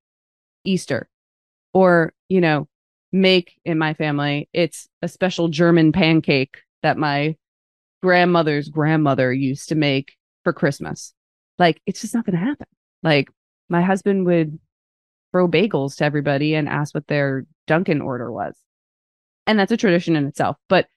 Easter 0.65 1.07
or, 1.73 2.13
you 2.27 2.41
know, 2.41 2.67
make 3.11 3.53
in 3.63 3.77
my 3.77 3.93
family, 3.93 4.49
it's 4.51 4.89
a 5.01 5.07
special 5.07 5.47
German 5.47 5.91
pancake 5.91 6.57
that 6.83 6.97
my 6.97 7.35
grandmother's 8.05 8.69
grandmother 8.69 9.33
used 9.33 9.69
to 9.69 9.75
make 9.75 10.13
for 10.43 10.53
Christmas. 10.53 11.11
Like, 11.57 11.81
it's 11.87 12.01
just 12.01 12.13
not 12.13 12.23
going 12.25 12.37
to 12.37 12.45
happen. 12.45 12.67
Like, 13.01 13.29
my 13.67 13.81
husband 13.81 14.27
would 14.27 14.59
throw 15.31 15.47
bagels 15.47 15.95
to 15.97 16.05
everybody 16.05 16.53
and 16.53 16.69
ask 16.69 16.93
what 16.93 17.07
their 17.07 17.45
Dunkin' 17.65 18.01
order 18.01 18.31
was. 18.31 18.55
And 19.47 19.57
that's 19.57 19.71
a 19.71 19.77
tradition 19.77 20.15
in 20.15 20.27
itself. 20.27 20.55
But 20.69 20.87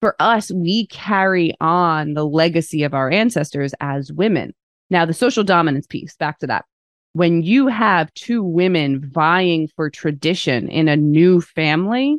for 0.00 0.16
us, 0.20 0.52
we 0.52 0.86
carry 0.88 1.54
on 1.60 2.12
the 2.12 2.26
legacy 2.26 2.82
of 2.82 2.92
our 2.92 3.10
ancestors 3.10 3.74
as 3.80 4.12
women. 4.12 4.52
Now, 4.90 5.06
the 5.06 5.14
social 5.14 5.44
dominance 5.44 5.86
piece, 5.86 6.14
back 6.16 6.40
to 6.40 6.46
that. 6.48 6.66
When 7.14 7.42
you 7.42 7.68
have 7.68 8.12
two 8.14 8.42
women 8.42 9.10
vying 9.10 9.68
for 9.76 9.88
tradition 9.88 10.68
in 10.68 10.88
a 10.88 10.96
new 10.96 11.40
family, 11.40 12.18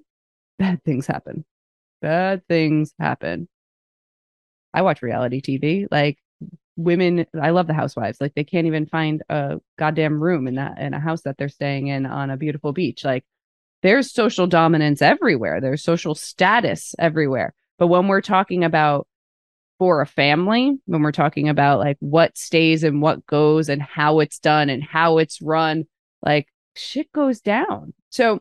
bad 0.58 0.84
things 0.84 1.06
happen. 1.06 1.46
Bad 2.02 2.42
things 2.48 2.94
happen. 3.00 3.48
I 4.74 4.82
watch 4.82 5.02
reality 5.02 5.42
TV. 5.42 5.88
Like 5.90 6.18
women, 6.76 7.26
I 7.40 7.52
love 7.52 7.68
the 7.68 7.74
housewives. 7.74 8.20
Like 8.22 8.34
they 8.36 8.44
can't 8.44 8.68
even 8.68 8.86
find 8.86 9.24
a 9.30 9.60
goddamn 9.78 10.22
room 10.22 10.48
in 10.48 10.56
that 10.56 10.80
in 10.80 10.94
a 10.94 11.00
house 11.00 11.22
that 11.24 11.38
they're 11.38 11.50
staying 11.50 11.88
in 11.88 12.06
on 12.06 12.30
a 12.30 12.38
beautiful 12.38 12.74
beach. 12.74 13.04
Like 13.04 13.26
there's 13.84 14.12
social 14.12 14.48
dominance 14.48 15.02
everywhere. 15.02 15.60
There's 15.62 15.84
social 15.84 16.16
status 16.16 16.96
everywhere. 17.00 17.54
But 17.78 17.88
when 17.88 18.08
we're 18.08 18.22
talking 18.22 18.64
about 18.64 19.08
for 19.80 20.02
a 20.02 20.06
family, 20.06 20.78
when 20.86 21.02
we're 21.02 21.12
talking 21.12 21.50
about 21.50 21.80
like 21.80 21.98
what 22.00 22.38
stays 22.38 22.84
and 22.84 23.02
what 23.02 23.26
goes 23.26 23.68
and 23.70 23.82
how 23.82 24.20
it's 24.20 24.40
done 24.40 24.70
and 24.70 24.84
how 24.84 25.18
it's 25.18 25.42
run, 25.42 25.86
like 26.22 26.48
shit 26.76 27.12
goes 27.12 27.42
down. 27.42 27.94
So 28.10 28.40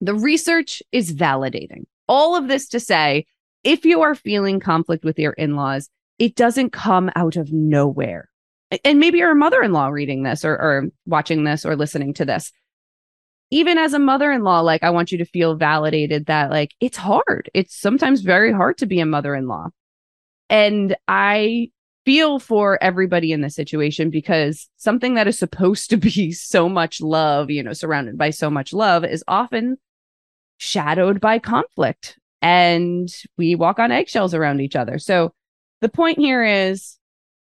the 0.00 0.14
research 0.14 0.82
is 0.92 1.14
validating 1.14 1.84
all 2.08 2.36
of 2.36 2.48
this 2.48 2.68
to 2.68 2.80
say 2.80 3.26
if 3.66 3.84
you 3.84 4.02
are 4.02 4.14
feeling 4.14 4.60
conflict 4.60 5.04
with 5.04 5.18
your 5.18 5.32
in 5.32 5.56
laws, 5.56 5.90
it 6.20 6.36
doesn't 6.36 6.70
come 6.70 7.10
out 7.16 7.36
of 7.36 7.52
nowhere. 7.52 8.30
And 8.84 9.00
maybe 9.00 9.18
you're 9.18 9.32
a 9.32 9.36
mother 9.36 9.60
in 9.60 9.72
law 9.72 9.88
reading 9.88 10.22
this 10.22 10.44
or, 10.44 10.52
or 10.52 10.84
watching 11.04 11.42
this 11.42 11.66
or 11.66 11.74
listening 11.74 12.14
to 12.14 12.24
this. 12.24 12.52
Even 13.50 13.76
as 13.76 13.92
a 13.92 14.00
mother-in-law 14.00 14.60
like 14.60 14.82
i 14.82 14.90
want 14.90 15.12
you 15.12 15.18
to 15.18 15.24
feel 15.24 15.54
validated 15.54 16.26
that 16.26 16.50
like 16.50 16.74
it's 16.80 16.96
hard. 16.96 17.50
It's 17.54 17.76
sometimes 17.76 18.22
very 18.22 18.52
hard 18.52 18.78
to 18.78 18.86
be 18.86 19.00
a 19.00 19.06
mother-in-law. 19.06 19.68
And 20.48 20.96
i 21.08 21.68
feel 22.04 22.38
for 22.38 22.80
everybody 22.80 23.32
in 23.32 23.40
this 23.40 23.56
situation 23.56 24.10
because 24.10 24.68
something 24.76 25.14
that 25.14 25.26
is 25.26 25.36
supposed 25.36 25.90
to 25.90 25.96
be 25.96 26.30
so 26.32 26.68
much 26.68 27.00
love 27.00 27.50
you 27.50 27.62
know 27.62 27.72
surrounded 27.72 28.16
by 28.16 28.30
so 28.30 28.48
much 28.48 28.72
love 28.72 29.04
is 29.04 29.24
often 29.26 29.76
shadowed 30.56 31.20
by 31.20 31.38
conflict 31.38 32.16
and 32.46 33.12
we 33.36 33.56
walk 33.56 33.80
on 33.80 33.90
eggshells 33.90 34.32
around 34.32 34.60
each 34.60 34.76
other. 34.76 35.00
So 35.00 35.32
the 35.80 35.88
point 35.88 36.16
here 36.16 36.44
is 36.44 36.96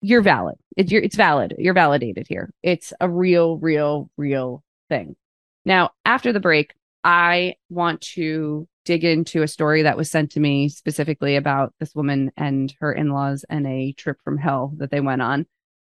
you're 0.00 0.22
valid. 0.22 0.54
It's, 0.76 0.92
you're, 0.92 1.02
it's 1.02 1.16
valid. 1.16 1.52
You're 1.58 1.74
validated 1.74 2.26
here. 2.28 2.52
It's 2.62 2.92
a 3.00 3.10
real 3.10 3.58
real 3.58 4.08
real 4.16 4.62
thing. 4.88 5.16
Now, 5.64 5.90
after 6.04 6.32
the 6.32 6.38
break, 6.38 6.74
I 7.02 7.56
want 7.70 8.02
to 8.12 8.68
dig 8.84 9.02
into 9.02 9.42
a 9.42 9.48
story 9.48 9.82
that 9.82 9.96
was 9.96 10.12
sent 10.12 10.30
to 10.32 10.40
me 10.40 10.68
specifically 10.68 11.34
about 11.34 11.74
this 11.80 11.92
woman 11.92 12.30
and 12.36 12.72
her 12.78 12.92
in 12.92 13.08
laws 13.10 13.44
and 13.50 13.66
a 13.66 13.94
trip 13.94 14.18
from 14.22 14.38
hell 14.38 14.74
that 14.76 14.92
they 14.92 15.00
went 15.00 15.22
on. 15.22 15.44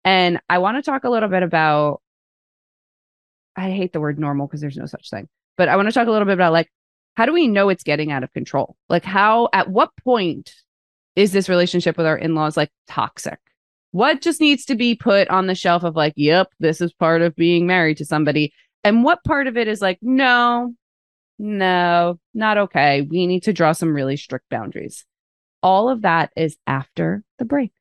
And 0.05 0.39
I 0.49 0.59
want 0.59 0.77
to 0.77 0.89
talk 0.89 1.03
a 1.03 1.11
little 1.11 1.31
bit 1.31 1.43
about, 1.43 2.01
I 3.57 3.71
hate 3.71 3.93
the 3.93 4.01
word 4.01 4.21
normal 4.21 4.47
because 4.47 4.61
there's 4.61 4.77
no 4.77 4.87
such 4.87 5.11
thing, 5.11 5.29
but 5.57 5.69
I 5.69 5.75
want 5.75 5.89
to 5.89 5.93
talk 5.93 6.07
a 6.07 6.13
little 6.13 6.27
bit 6.27 6.35
about 6.35 6.53
like, 6.53 6.71
how 7.15 7.27
do 7.27 7.33
we 7.33 7.47
know 7.47 7.69
it's 7.69 7.85
getting 7.85 8.11
out 8.11 8.25
of 8.25 8.33
control? 8.33 8.77
Like, 8.89 9.05
how, 9.05 9.49
at 9.53 9.71
what 9.71 9.91
point 10.03 10.53
is 11.15 11.33
this 11.33 11.49
relationship 11.49 11.97
with 11.97 12.07
our 12.07 12.19
in 12.19 12.35
laws 12.35 12.57
like 12.57 12.71
toxic? 12.89 13.39
What 13.93 14.21
just 14.21 14.41
needs 14.41 14.65
to 14.67 14.75
be 14.75 14.97
put 14.97 15.29
on 15.29 15.47
the 15.47 15.55
shelf 15.55 15.85
of 15.85 15.95
like, 15.95 16.15
yep, 16.17 16.49
this 16.59 16.81
is 16.81 16.93
part 16.93 17.23
of 17.23 17.37
being 17.37 17.67
married 17.67 17.99
to 17.99 18.05
somebody? 18.05 18.53
And 18.83 19.05
what 19.05 19.23
part 19.25 19.47
of 19.47 19.57
it 19.57 19.69
is 19.69 19.81
like, 19.81 19.99
no, 20.03 20.75
no, 21.39 22.19
not 22.35 22.59
okay. 22.59 23.03
We 23.03 23.29
need 23.29 23.45
to 23.45 23.53
draw 23.53 23.73
some 23.73 23.95
really 23.95 24.17
strict 24.17 24.49
boundaries. 24.51 25.05
All 25.63 25.89
of 25.89 26.03
that 26.03 26.33
is 26.37 26.57
after 26.67 27.23
the 27.39 27.45
break. 27.45 27.73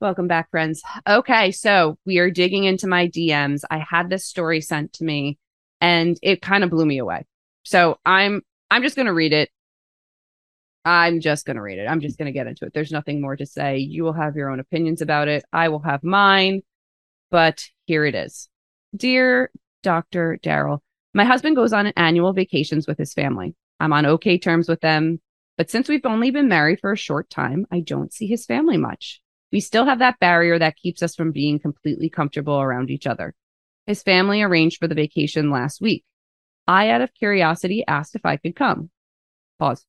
Welcome 0.00 0.26
back, 0.26 0.50
friends. 0.50 0.82
Okay, 1.08 1.52
so 1.52 1.96
we 2.04 2.18
are 2.18 2.30
digging 2.30 2.64
into 2.64 2.88
my 2.88 3.08
DMs. 3.08 3.60
I 3.70 3.78
had 3.78 4.10
this 4.10 4.26
story 4.26 4.60
sent 4.60 4.92
to 4.94 5.04
me 5.04 5.38
and 5.80 6.18
it 6.22 6.42
kind 6.42 6.64
of 6.64 6.70
blew 6.70 6.86
me 6.86 6.98
away. 6.98 7.26
So 7.64 7.98
I'm 8.04 8.42
I'm 8.70 8.82
just 8.82 8.96
going 8.96 9.06
to 9.06 9.14
read 9.14 9.32
it. 9.32 9.50
I'm 10.84 11.20
just 11.20 11.46
going 11.46 11.56
to 11.56 11.62
read 11.62 11.78
it. 11.78 11.86
I'm 11.86 12.00
just 12.00 12.16
going 12.16 12.26
to 12.26 12.32
get 12.32 12.46
into 12.46 12.64
it. 12.64 12.72
There's 12.72 12.92
nothing 12.92 13.20
more 13.20 13.36
to 13.36 13.46
say. 13.46 13.78
You 13.78 14.04
will 14.04 14.12
have 14.12 14.36
your 14.36 14.50
own 14.50 14.60
opinions 14.60 15.02
about 15.02 15.26
it. 15.26 15.44
I 15.52 15.68
will 15.68 15.80
have 15.80 16.04
mine 16.04 16.62
but 17.30 17.64
here 17.86 18.04
it 18.04 18.14
is. 18.14 18.48
Dear 18.94 19.50
Dr. 19.82 20.38
Daryl, 20.42 20.80
my 21.14 21.24
husband 21.24 21.56
goes 21.56 21.72
on 21.72 21.88
annual 21.96 22.32
vacations 22.32 22.86
with 22.86 22.98
his 22.98 23.14
family. 23.14 23.54
I'm 23.80 23.92
on 23.92 24.06
okay 24.06 24.38
terms 24.38 24.68
with 24.68 24.80
them, 24.80 25.20
but 25.56 25.70
since 25.70 25.88
we've 25.88 26.06
only 26.06 26.30
been 26.30 26.48
married 26.48 26.80
for 26.80 26.92
a 26.92 26.96
short 26.96 27.28
time, 27.30 27.66
I 27.70 27.80
don't 27.80 28.12
see 28.12 28.26
his 28.26 28.46
family 28.46 28.76
much. 28.76 29.20
We 29.52 29.60
still 29.60 29.84
have 29.84 30.00
that 30.00 30.18
barrier 30.18 30.58
that 30.58 30.76
keeps 30.76 31.02
us 31.02 31.14
from 31.14 31.32
being 31.32 31.58
completely 31.58 32.10
comfortable 32.10 32.60
around 32.60 32.90
each 32.90 33.06
other. 33.06 33.34
His 33.86 34.02
family 34.02 34.42
arranged 34.42 34.78
for 34.78 34.88
the 34.88 34.94
vacation 34.94 35.50
last 35.50 35.80
week. 35.80 36.04
I, 36.66 36.90
out 36.90 37.00
of 37.00 37.14
curiosity, 37.14 37.84
asked 37.86 38.16
if 38.16 38.26
I 38.26 38.36
could 38.36 38.56
come. 38.56 38.90
Pause. 39.58 39.86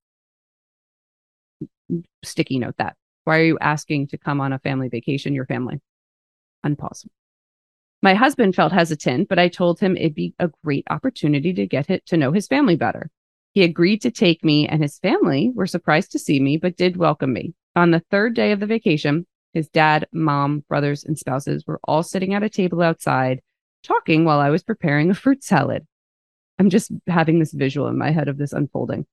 Sticky 2.24 2.60
note 2.60 2.76
that. 2.78 2.96
Why 3.24 3.40
are 3.40 3.44
you 3.44 3.58
asking 3.60 4.08
to 4.08 4.18
come 4.18 4.40
on 4.40 4.54
a 4.54 4.60
family 4.60 4.88
vacation, 4.88 5.34
your 5.34 5.46
family? 5.46 5.82
Unpause. 6.66 7.08
My 8.04 8.14
husband 8.14 8.56
felt 8.56 8.72
hesitant, 8.72 9.28
but 9.28 9.40
I 9.40 9.48
told 9.48 9.80
him 9.80 9.98
it'd 9.98 10.14
be 10.14 10.36
a 10.38 10.52
great 10.64 10.86
opportunity 10.90 11.52
to 11.54 11.66
get 11.66 12.06
to 12.06 12.18
know 12.18 12.32
his 12.32 12.48
family 12.48 12.76
better. 12.76 13.10
He 13.54 13.64
agreed 13.64 14.04
to 14.04 14.12
take 14.12 14.46
me, 14.46 14.68
and 14.68 14.84
his 14.84 15.00
family 15.00 15.52
were 15.56 15.66
surprised 15.66 16.12
to 16.12 16.20
see 16.20 16.40
me, 16.40 16.58
but 16.58 16.78
did 16.78 16.96
welcome 16.96 17.34
me. 17.34 17.56
On 17.76 17.90
the 17.90 18.04
third 18.12 18.36
day 18.36 18.52
of 18.52 18.60
the 18.60 18.68
vacation, 18.68 19.26
his 19.54 19.68
dad, 19.70 20.08
mom, 20.14 20.64
brothers, 20.70 21.04
and 21.04 21.18
spouses 21.18 21.66
were 21.66 21.80
all 21.84 22.04
sitting 22.04 22.36
at 22.36 22.44
a 22.44 22.50
table 22.50 22.84
outside 22.84 23.42
talking 23.88 24.26
while 24.26 24.40
I 24.40 24.50
was 24.50 24.64
preparing 24.64 25.10
a 25.10 25.16
fruit 25.16 25.44
salad. 25.44 25.88
I'm 26.60 26.70
just 26.70 26.92
having 27.08 27.40
this 27.40 27.54
visual 27.54 27.88
in 27.88 27.98
my 27.98 28.12
head 28.12 28.28
of 28.28 28.38
this 28.38 28.54
unfolding. 28.54 29.06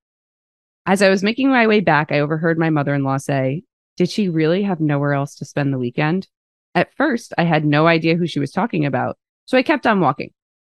As 0.87 1.01
I 1.03 1.09
was 1.09 1.23
making 1.23 1.49
my 1.49 1.67
way 1.67 1.81
back, 1.81 2.11
I 2.11 2.21
overheard 2.21 2.59
my 2.59 2.71
mother 2.71 2.95
in 2.95 3.05
law 3.05 3.17
say, 3.17 3.63
Did 3.97 4.11
she 4.11 4.29
really 4.29 4.63
have 4.63 4.81
nowhere 4.81 5.15
else 5.15 5.35
to 5.37 5.45
spend 5.45 5.73
the 5.73 5.79
weekend? 5.79 6.29
At 6.75 6.95
first, 6.95 7.33
I 7.39 7.45
had 7.45 7.65
no 7.65 7.87
idea 7.87 8.17
who 8.17 8.27
she 8.27 8.41
was 8.41 8.51
talking 8.51 8.85
about, 8.85 9.17
so 9.47 9.57
I 9.57 9.63
kept 9.63 9.87
on 9.87 10.01
walking, 10.01 10.33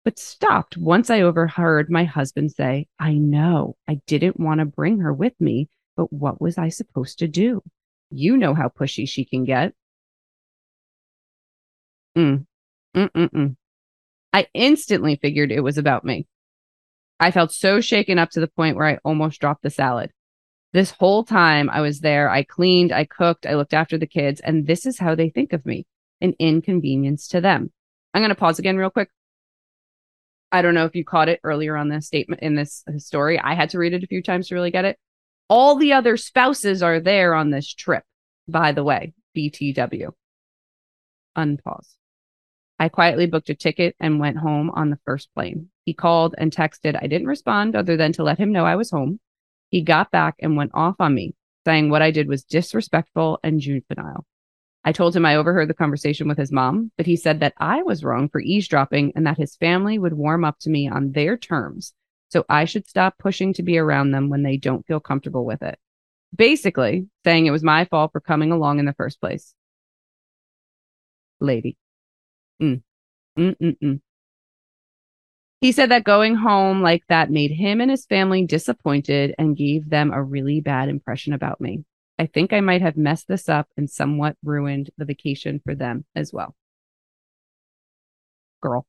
but 0.05 0.19
stopped 0.19 0.77
once 0.77 1.09
I 1.09 1.21
overheard 1.21 1.89
my 1.89 2.05
husband 2.05 2.53
say, 2.53 2.89
I 2.99 3.15
know 3.15 3.77
I 3.89 4.01
didn't 4.07 4.41
want 4.41 4.59
to 4.61 4.67
bring 4.67 4.99
her 5.01 5.13
with 5.13 5.41
me, 5.41 5.69
but 5.97 6.13
what 6.13 6.41
was 6.41 6.59
I 6.59 6.69
supposed 6.69 7.21
to 7.21 7.29
do? 7.29 7.63
You 8.11 8.37
know 8.37 8.55
how 8.55 8.69
pushy 8.69 9.09
she 9.09 9.25
can 9.25 9.45
get. 9.45 9.73
Mm. 12.17 12.47
Mm-mm-mm. 12.95 13.57
I 14.35 14.49
instantly 14.53 15.15
figured 15.15 15.53
it 15.53 15.61
was 15.61 15.79
about 15.79 16.05
me. 16.05 16.27
I 17.21 17.31
felt 17.31 17.53
so 17.53 17.81
shaken 17.81 18.19
up 18.19 18.31
to 18.31 18.41
the 18.41 18.49
point 18.49 18.77
where 18.77 18.89
I 18.89 18.99
almost 19.05 19.41
dropped 19.41 19.63
the 19.63 19.71
salad. 19.71 20.11
This 20.73 20.91
whole 20.91 21.23
time 21.23 21.71
I 21.71 21.83
was 21.83 22.01
there, 22.01 22.29
I 22.29 22.43
cleaned, 22.43 22.91
I 22.91 23.05
cooked, 23.05 23.47
I 23.47 23.55
looked 23.55 23.73
after 23.73 23.97
the 23.97 24.09
kids, 24.09 24.41
and 24.41 24.67
this 24.67 24.87
is 24.87 24.99
how 24.99 25.15
they 25.15 25.31
think 25.31 25.53
of 25.53 25.65
me 25.65 25.87
an 26.21 26.35
inconvenience 26.41 27.29
to 27.29 27.41
them. 27.41 27.71
I'm 28.13 28.23
going 28.23 28.31
to 28.31 28.35
pause 28.35 28.59
again 28.59 28.77
real 28.77 28.91
quick. 28.91 29.09
I 30.51 30.63
don't 30.63 30.75
know 30.75 30.85
if 30.85 30.97
you 30.97 31.05
caught 31.05 31.29
it 31.29 31.39
earlier 31.45 31.77
on 31.77 31.89
this 31.89 32.09
statement 32.09 32.43
in 32.43 32.57
this 32.57 32.83
story. 32.99 33.39
I 33.39 33.55
had 33.55 33.71
to 33.71 33.79
read 33.79 33.95
it 33.95 34.03
a 34.03 34.09
few 34.09 34.21
times 34.21 34.49
to 34.49 34.57
really 34.57 34.73
get 34.73 34.85
it. 34.85 34.99
All 35.49 35.77
the 35.77 35.93
other 35.93 36.17
spouses 36.17 36.83
are 36.83 36.99
there 36.99 37.35
on 37.35 37.51
this 37.51 37.73
trip, 37.73 38.03
by 38.49 38.73
the 38.73 38.83
way, 38.83 39.15
BTW. 39.37 40.11
Unpause. 41.39 41.95
I 42.79 42.89
quietly 42.89 43.27
booked 43.27 43.51
a 43.51 43.55
ticket 43.55 43.95
and 44.01 44.19
went 44.19 44.39
home 44.39 44.71
on 44.71 44.91
the 44.91 44.99
first 45.05 45.33
plane. 45.35 45.69
He 45.85 45.95
called 45.95 46.35
and 46.39 46.51
texted. 46.51 46.99
I 47.01 47.07
didn't 47.07 47.29
respond 47.29 47.77
other 47.77 47.97
than 47.97 48.13
to 48.15 48.25
let 48.25 48.39
him 48.39 48.53
know 48.53 48.65
I 48.65 48.77
was 48.77 48.91
home. 48.91 49.21
He 49.71 49.83
got 49.83 50.11
back 50.11 50.37
and 50.41 50.57
went 50.57 50.73
off 50.75 50.97
on 50.99 51.15
me, 51.15 51.35
saying 51.65 51.91
what 51.91 52.03
I 52.03 52.11
did 52.11 52.29
was 52.29 52.45
disrespectful 52.45 53.39
and 53.43 53.61
juvenile. 53.61 54.27
I 54.85 54.93
told 54.93 55.17
him 55.17 55.25
I 55.25 55.37
overheard 55.37 55.69
the 55.69 55.75
conversation 55.75 56.29
with 56.29 56.37
his 56.37 56.53
mom, 56.53 56.93
but 56.97 57.07
he 57.07 57.17
said 57.17 57.41
that 57.41 57.55
I 57.57 57.83
was 57.83 58.05
wrong 58.05 58.29
for 58.29 58.41
eavesdropping 58.41 59.13
and 59.17 59.27
that 59.27 59.39
his 59.39 59.57
family 59.57 59.99
would 59.99 60.13
warm 60.13 60.45
up 60.45 60.59
to 60.61 60.71
me 60.71 60.89
on 60.89 61.13
their 61.13 61.39
terms. 61.39 61.95
So 62.29 62.45
I 62.49 62.67
should 62.67 62.89
stop 62.89 63.17
pushing 63.19 63.55
to 63.55 63.63
be 63.63 63.79
around 63.79 64.11
them 64.11 64.29
when 64.29 64.43
they 64.43 64.57
don't 64.57 64.87
feel 64.87 65.01
comfortable 65.01 65.47
with 65.47 65.63
it. 65.63 65.79
Basically, 66.35 67.07
saying 67.25 67.47
it 67.47 67.53
was 67.53 67.63
my 67.63 67.85
fault 67.85 68.13
for 68.13 68.21
coming 68.21 68.53
along 68.53 68.79
in 68.79 68.85
the 68.85 68.93
first 68.93 69.21
place. 69.21 69.55
Lady. 71.41 71.77
Mm. 72.61 72.83
Mm-mm-mm. 73.39 74.01
He 75.61 75.73
said 75.73 75.91
that 75.91 76.05
going 76.05 76.35
home 76.35 76.83
like 76.83 77.05
that 77.09 77.31
made 77.31 77.51
him 77.51 77.81
and 77.81 77.91
his 77.91 78.05
family 78.05 78.45
disappointed 78.45 79.35
and 79.39 79.57
gave 79.57 79.89
them 79.89 80.13
a 80.13 80.23
really 80.23 80.61
bad 80.61 80.89
impression 80.89 81.33
about 81.33 81.61
me. 81.61 81.85
I 82.19 82.27
think 82.27 82.53
I 82.53 82.61
might 82.61 82.83
have 82.83 82.97
messed 82.97 83.29
this 83.29 83.49
up 83.49 83.69
and 83.77 83.91
somewhat 83.91 84.37
ruined 84.45 84.91
the 84.99 85.05
vacation 85.05 85.61
for 85.65 85.75
them 85.75 86.05
as 86.15 86.33
well. 86.33 86.55
Girl. 88.61 88.87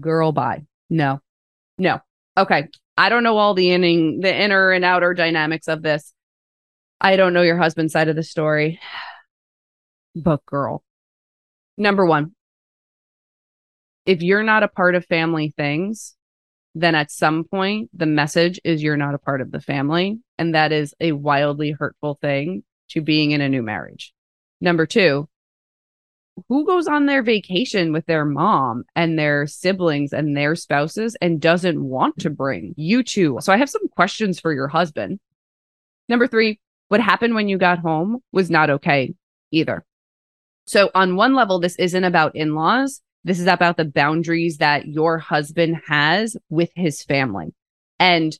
Girl, 0.00 0.32
bye. 0.32 0.64
No, 0.88 1.20
no. 1.78 2.00
Okay. 2.36 2.68
I 2.96 3.08
don't 3.08 3.22
know 3.22 3.36
all 3.36 3.54
the 3.54 3.70
inning, 3.70 4.20
the 4.20 4.34
inner 4.34 4.70
and 4.70 4.84
outer 4.84 5.14
dynamics 5.14 5.68
of 5.68 5.82
this. 5.82 6.12
I 7.00 7.16
don't 7.16 7.32
know 7.32 7.42
your 7.42 7.58
husband's 7.58 7.92
side 7.92 8.08
of 8.08 8.16
the 8.16 8.22
story. 8.22 8.80
But 10.14 10.44
girl, 10.44 10.84
number 11.82 12.06
one, 12.06 12.32
if 14.06 14.22
you're 14.22 14.42
not 14.42 14.62
a 14.62 14.68
part 14.68 14.94
of 14.94 15.04
family 15.06 15.52
things, 15.56 16.16
then 16.74 16.94
at 16.94 17.10
some 17.10 17.44
point 17.44 17.90
the 17.92 18.06
message 18.06 18.58
is 18.64 18.82
you're 18.82 18.96
not 18.96 19.14
a 19.14 19.18
part 19.18 19.40
of 19.40 19.50
the 19.50 19.60
family. 19.60 20.18
And 20.38 20.54
that 20.54 20.72
is 20.72 20.94
a 21.00 21.12
wildly 21.12 21.72
hurtful 21.72 22.18
thing 22.20 22.64
to 22.90 23.00
being 23.00 23.32
in 23.32 23.40
a 23.40 23.48
new 23.48 23.62
marriage. 23.62 24.14
Number 24.60 24.86
two, 24.86 25.28
who 26.48 26.66
goes 26.66 26.86
on 26.86 27.06
their 27.06 27.22
vacation 27.22 27.92
with 27.92 28.06
their 28.06 28.24
mom 28.24 28.84
and 28.96 29.18
their 29.18 29.46
siblings 29.46 30.12
and 30.12 30.34
their 30.36 30.54
spouses 30.56 31.14
and 31.20 31.40
doesn't 31.40 31.82
want 31.82 32.18
to 32.20 32.30
bring 32.30 32.74
you 32.76 33.02
two? 33.02 33.36
So 33.40 33.52
I 33.52 33.58
have 33.58 33.68
some 33.68 33.86
questions 33.88 34.40
for 34.40 34.52
your 34.52 34.68
husband. 34.68 35.20
Number 36.08 36.26
three, 36.26 36.58
what 36.88 37.00
happened 37.00 37.34
when 37.34 37.48
you 37.48 37.58
got 37.58 37.78
home 37.78 38.20
was 38.32 38.50
not 38.50 38.70
okay 38.70 39.14
either. 39.50 39.84
So, 40.64 40.90
on 40.94 41.16
one 41.16 41.34
level, 41.34 41.58
this 41.58 41.76
isn't 41.76 42.04
about 42.04 42.36
in 42.36 42.54
laws. 42.54 43.00
This 43.24 43.40
is 43.40 43.46
about 43.46 43.76
the 43.76 43.84
boundaries 43.84 44.58
that 44.58 44.86
your 44.86 45.18
husband 45.18 45.80
has 45.86 46.36
with 46.48 46.70
his 46.74 47.02
family. 47.02 47.54
And 47.98 48.36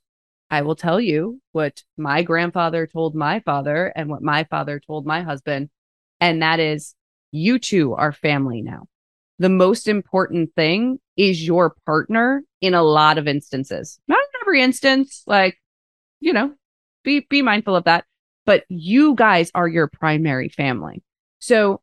I 0.51 0.63
will 0.63 0.77
tell 0.77 1.01
you 1.01 1.41
what 1.53 1.83
my 1.97 2.23
grandfather 2.23 2.87
told 2.87 3.15
my 3.15 3.41
father 3.41 3.93
and 3.95 4.09
what 4.09 4.23
my 4.23 4.45
father 4.45 4.81
told 4.81 5.07
my 5.07 5.23
husband. 5.23 5.71
And 6.21 6.43
that 6.43 6.61
is, 6.61 6.95
you 7.31 7.59
two 7.59 7.95
are 7.95 8.13
family 8.13 8.63
now. 8.63 8.87
The 9.39 9.49
most 9.49 9.89
important 9.89 10.55
thing 10.55 10.99
is 11.17 11.45
your 11.45 11.75
partner 11.87 12.43
in 12.61 12.75
a 12.75 12.83
lot 12.83 13.19
of 13.19 13.27
instances, 13.27 13.99
not 14.09 14.19
in 14.19 14.41
every 14.43 14.63
instance, 14.63 15.23
like, 15.27 15.59
you 16.21 16.33
know, 16.33 16.53
be, 17.03 17.21
be 17.29 17.43
mindful 17.43 17.75
of 17.75 17.85
that. 17.85 18.05
But 18.45 18.65
you 18.69 19.15
guys 19.15 19.51
are 19.55 19.69
your 19.69 19.89
primary 19.89 20.49
family. 20.49 21.03
So 21.39 21.82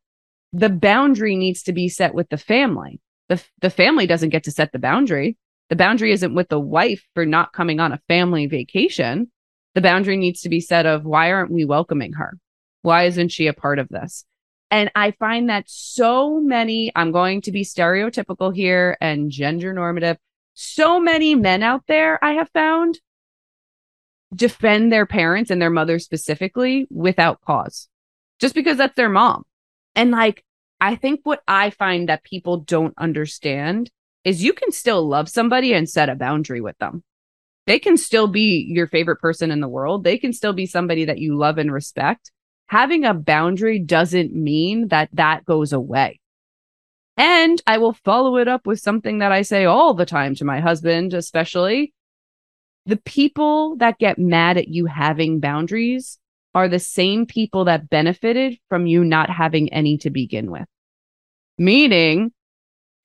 the 0.53 0.69
boundary 0.69 1.35
needs 1.35 1.63
to 1.63 1.73
be 1.73 1.89
set 1.89 2.13
with 2.13 2.29
the 2.29 2.37
family. 2.37 2.99
The, 3.27 3.43
the 3.61 3.69
family 3.69 4.07
doesn't 4.07 4.29
get 4.29 4.43
to 4.45 4.51
set 4.51 4.71
the 4.71 4.79
boundary. 4.79 5.37
The 5.69 5.75
boundary 5.75 6.11
isn't 6.11 6.33
with 6.33 6.49
the 6.49 6.59
wife 6.59 7.05
for 7.13 7.25
not 7.25 7.53
coming 7.53 7.79
on 7.79 7.91
a 7.91 8.01
family 8.07 8.47
vacation. 8.47 9.31
The 9.75 9.81
boundary 9.81 10.17
needs 10.17 10.41
to 10.41 10.49
be 10.49 10.61
set 10.61 10.85
of 10.85 11.05
why 11.05 11.31
aren't 11.31 11.51
we 11.51 11.65
welcoming 11.65 12.13
her? 12.13 12.37
Why 12.81 13.03
isn't 13.03 13.29
she 13.29 13.47
a 13.47 13.53
part 13.53 13.77
of 13.77 13.89
this? 13.89 14.25
And 14.71 14.91
I 14.95 15.11
find 15.11 15.49
that 15.49 15.65
so 15.67 16.39
many, 16.39 16.91
I'm 16.95 17.11
going 17.11 17.41
to 17.41 17.51
be 17.51 17.63
stereotypical 17.63 18.55
here 18.55 18.97
and 18.99 19.29
gender 19.29 19.73
normative. 19.73 20.17
So 20.53 20.99
many 20.99 21.35
men 21.35 21.63
out 21.63 21.83
there 21.87 22.23
I 22.23 22.33
have 22.33 22.49
found 22.53 22.99
defend 24.33 24.91
their 24.91 25.05
parents 25.05 25.49
and 25.49 25.61
their 25.61 25.69
mother 25.69 25.97
specifically 25.99 26.87
without 26.91 27.41
cause, 27.41 27.87
just 28.39 28.53
because 28.53 28.77
that's 28.77 28.95
their 28.95 29.09
mom. 29.09 29.43
And 29.95 30.11
like, 30.11 30.43
I 30.79 30.95
think 30.95 31.21
what 31.23 31.41
I 31.47 31.69
find 31.71 32.09
that 32.09 32.23
people 32.23 32.57
don't 32.57 32.93
understand 32.97 33.89
is 34.23 34.43
you 34.43 34.53
can 34.53 34.71
still 34.71 35.07
love 35.07 35.29
somebody 35.29 35.73
and 35.73 35.89
set 35.89 36.09
a 36.09 36.15
boundary 36.15 36.61
with 36.61 36.77
them. 36.77 37.03
They 37.67 37.79
can 37.79 37.97
still 37.97 38.27
be 38.27 38.65
your 38.69 38.87
favorite 38.87 39.19
person 39.19 39.51
in 39.51 39.59
the 39.59 39.67
world. 39.67 40.03
They 40.03 40.17
can 40.17 40.33
still 40.33 40.53
be 40.53 40.65
somebody 40.65 41.05
that 41.05 41.19
you 41.19 41.37
love 41.37 41.57
and 41.57 41.71
respect. 41.71 42.31
Having 42.67 43.05
a 43.05 43.13
boundary 43.13 43.79
doesn't 43.79 44.33
mean 44.33 44.87
that 44.89 45.09
that 45.13 45.45
goes 45.45 45.73
away. 45.73 46.19
And 47.17 47.61
I 47.67 47.77
will 47.77 47.93
follow 47.93 48.37
it 48.37 48.47
up 48.47 48.65
with 48.65 48.79
something 48.79 49.19
that 49.19 49.31
I 49.31 49.41
say 49.41 49.65
all 49.65 49.93
the 49.93 50.05
time 50.05 50.35
to 50.35 50.45
my 50.45 50.61
husband, 50.61 51.13
especially 51.13 51.93
the 52.85 52.97
people 52.97 53.75
that 53.77 53.99
get 53.99 54.17
mad 54.17 54.57
at 54.57 54.67
you 54.67 54.85
having 54.85 55.39
boundaries 55.39 56.17
are 56.55 56.67
the 56.67 56.79
same 56.79 57.25
people 57.25 57.65
that 57.65 57.89
benefited 57.89 58.57
from 58.69 58.87
you 58.87 59.03
not 59.03 59.29
having 59.29 59.71
any 59.71 59.97
to 59.99 60.09
begin 60.09 60.51
with. 60.51 60.65
Meaning, 61.57 62.31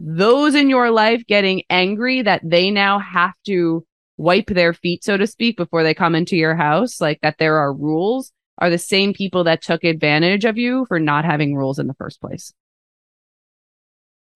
those 0.00 0.54
in 0.54 0.70
your 0.70 0.90
life 0.90 1.22
getting 1.26 1.62
angry 1.70 2.22
that 2.22 2.40
they 2.44 2.70
now 2.70 2.98
have 2.98 3.34
to 3.46 3.84
wipe 4.16 4.46
their 4.46 4.72
feet, 4.72 5.04
so 5.04 5.16
to 5.16 5.26
speak, 5.26 5.56
before 5.56 5.82
they 5.82 5.94
come 5.94 6.14
into 6.14 6.36
your 6.36 6.54
house, 6.54 7.00
like 7.00 7.20
that 7.22 7.38
there 7.38 7.58
are 7.58 7.72
rules, 7.72 8.32
are 8.58 8.70
the 8.70 8.78
same 8.78 9.12
people 9.12 9.44
that 9.44 9.62
took 9.62 9.84
advantage 9.84 10.44
of 10.44 10.56
you 10.56 10.86
for 10.86 11.00
not 11.00 11.24
having 11.24 11.56
rules 11.56 11.78
in 11.78 11.86
the 11.86 11.94
first 11.94 12.20
place. 12.20 12.52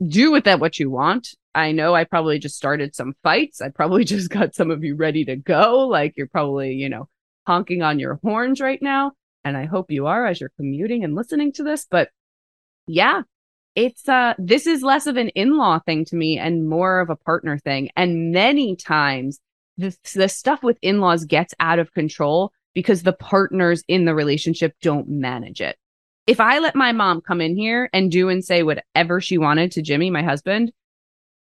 Do 0.07 0.31
with 0.31 0.45
that 0.45 0.61
what 0.61 0.79
you 0.79 0.91
want. 0.91 1.35
I 1.55 1.73
know 1.73 1.95
I 1.95 2.05
probably 2.05 2.39
just 2.39 2.57
started 2.57 2.95
some 2.95 3.15
fights. 3.23 3.61
I 3.61 3.71
probably 3.71 4.05
just 4.07 4.31
got 4.31 4.55
some 4.55 4.71
of 4.71 4.85
you 4.85 4.95
ready 4.95 5.25
to 5.25 5.37
go. 5.37 5.87
Like 5.89 6.15
you're 6.17 6.29
probably, 6.29 6.75
you 6.75 6.89
know, 6.89 7.09
honking 7.49 7.81
on 7.81 7.99
your 7.99 8.21
horns 8.23 8.61
right 8.61 8.81
now. 8.83 9.13
And 9.43 9.57
I 9.57 9.65
hope 9.65 9.91
you 9.91 10.07
are 10.07 10.27
as 10.27 10.39
you're 10.39 10.53
commuting 10.57 11.03
and 11.03 11.15
listening 11.15 11.51
to 11.55 11.63
this. 11.63 11.87
But 11.91 12.11
yeah, 12.87 13.23
it's 13.75 14.07
uh 14.09 14.35
this 14.39 14.67
is 14.67 14.83
less 14.83 15.07
of 15.07 15.17
an 15.17 15.31
in-law 15.31 15.79
thing 15.81 16.05
to 16.05 16.17
me 16.17 16.39
and 16.39 16.69
more 16.69 17.01
of 17.01 17.09
a 17.09 17.17
partner 17.17 17.57
thing. 17.57 17.89
And 17.97 18.33
many 18.33 18.77
times 18.77 19.41
the, 19.79 19.97
the 20.15 20.29
stuff 20.29 20.63
with 20.63 20.77
in-laws 20.83 21.25
gets 21.25 21.55
out 21.59 21.79
of 21.79 21.95
control 21.95 22.53
because 22.75 23.03
the 23.03 23.15
partners 23.15 23.83
in 23.89 24.05
the 24.05 24.15
relationship 24.15 24.75
don't 24.83 25.09
manage 25.09 25.63
it. 25.63 25.79
If 26.27 26.41
I 26.41 26.59
let 26.59 26.77
my 26.77 26.93
mom 26.93 27.23
come 27.23 27.41
in 27.41 27.57
here 27.57 27.89
and 27.95 28.11
do 28.11 28.29
and 28.29 28.45
say 28.45 28.63
whatever 28.63 29.23
she 29.23 29.39
wanted 29.39 29.73
to 29.73 29.83
Jimmy, 29.83 30.11
my 30.11 30.23
husband, 30.23 30.71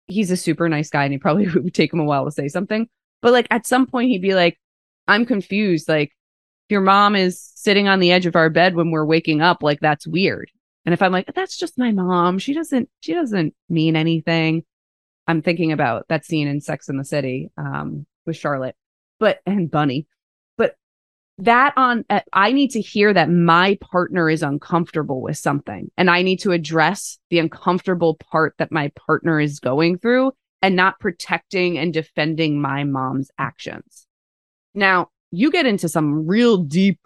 he's 0.07 0.31
a 0.31 0.37
super 0.37 0.69
nice 0.69 0.89
guy 0.89 1.03
and 1.03 1.13
he 1.13 1.19
probably 1.19 1.49
would 1.55 1.75
take 1.75 1.93
him 1.93 1.99
a 1.99 2.05
while 2.05 2.27
to 2.27 2.31
say 2.31 2.47
something. 2.47 2.89
But 3.23 3.33
like 3.33 3.49
at 3.51 3.67
some 3.67 3.87
point 3.87 4.11
he'd 4.11 4.23
be 4.23 4.35
like, 4.35 4.57
I'm 5.09 5.27
confused. 5.27 5.89
Like, 5.89 6.13
your 6.69 6.81
mom 6.81 7.15
is 7.17 7.41
sitting 7.55 7.89
on 7.89 8.01
the 8.01 8.13
edge 8.13 8.27
of 8.27 8.37
our 8.37 8.51
bed 8.51 8.75
when 8.75 8.91
we're 8.91 9.05
waking 9.05 9.41
up. 9.41 9.63
Like, 9.63 9.81
that's 9.81 10.07
weird. 10.07 10.51
And 10.85 10.93
if 10.93 11.03
I'm 11.03 11.13
like, 11.13 11.33
that's 11.35 11.57
just 11.57 11.79
my 11.79 11.91
mom, 11.91 12.39
she 12.39 12.55
doesn't, 12.55 12.89
she 13.01 13.13
doesn't 13.13 13.55
mean 13.69 13.97
anything. 13.97 14.65
I'm 15.27 15.43
thinking 15.43 15.73
about 15.73 16.07
that 16.09 16.25
scene 16.25 16.47
in 16.47 16.61
Sex 16.61 16.89
in 16.89 16.97
the 16.97 17.05
City 17.05 17.51
um, 17.57 18.07
with 18.25 18.37
Charlotte, 18.37 18.77
but 19.19 19.41
and 19.45 19.71
Bunny. 19.71 20.07
But 20.57 20.77
that 21.39 21.73
on, 21.77 22.05
uh, 22.09 22.21
I 22.33 22.53
need 22.53 22.71
to 22.73 22.81
hear 22.81 23.13
that 23.13 23.29
my 23.29 23.77
partner 23.81 24.31
is 24.31 24.45
uncomfortable 24.45 25.21
with 25.21 25.37
something, 25.37 25.91
and 25.97 26.09
I 26.09 26.23
need 26.23 26.39
to 26.43 26.53
address 26.53 27.19
the 27.31 27.41
uncomfortable 27.41 28.17
part 28.31 28.55
that 28.59 28.71
my 28.71 28.93
partner 28.95 29.41
is 29.41 29.59
going 29.59 29.99
through, 29.99 30.33
and 30.63 30.77
not 30.77 31.01
protecting 31.01 31.79
and 31.79 31.93
defending 31.93 32.61
my 32.61 32.85
mom's 32.85 33.31
actions. 33.39 34.06
Now, 34.77 35.09
you 35.33 35.51
get 35.51 35.67
into 35.67 35.89
some 35.89 36.27
real 36.27 36.59
deep 36.59 37.01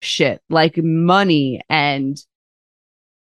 shit 0.00 0.40
like 0.48 0.76
money 0.78 1.60
and 1.68 2.16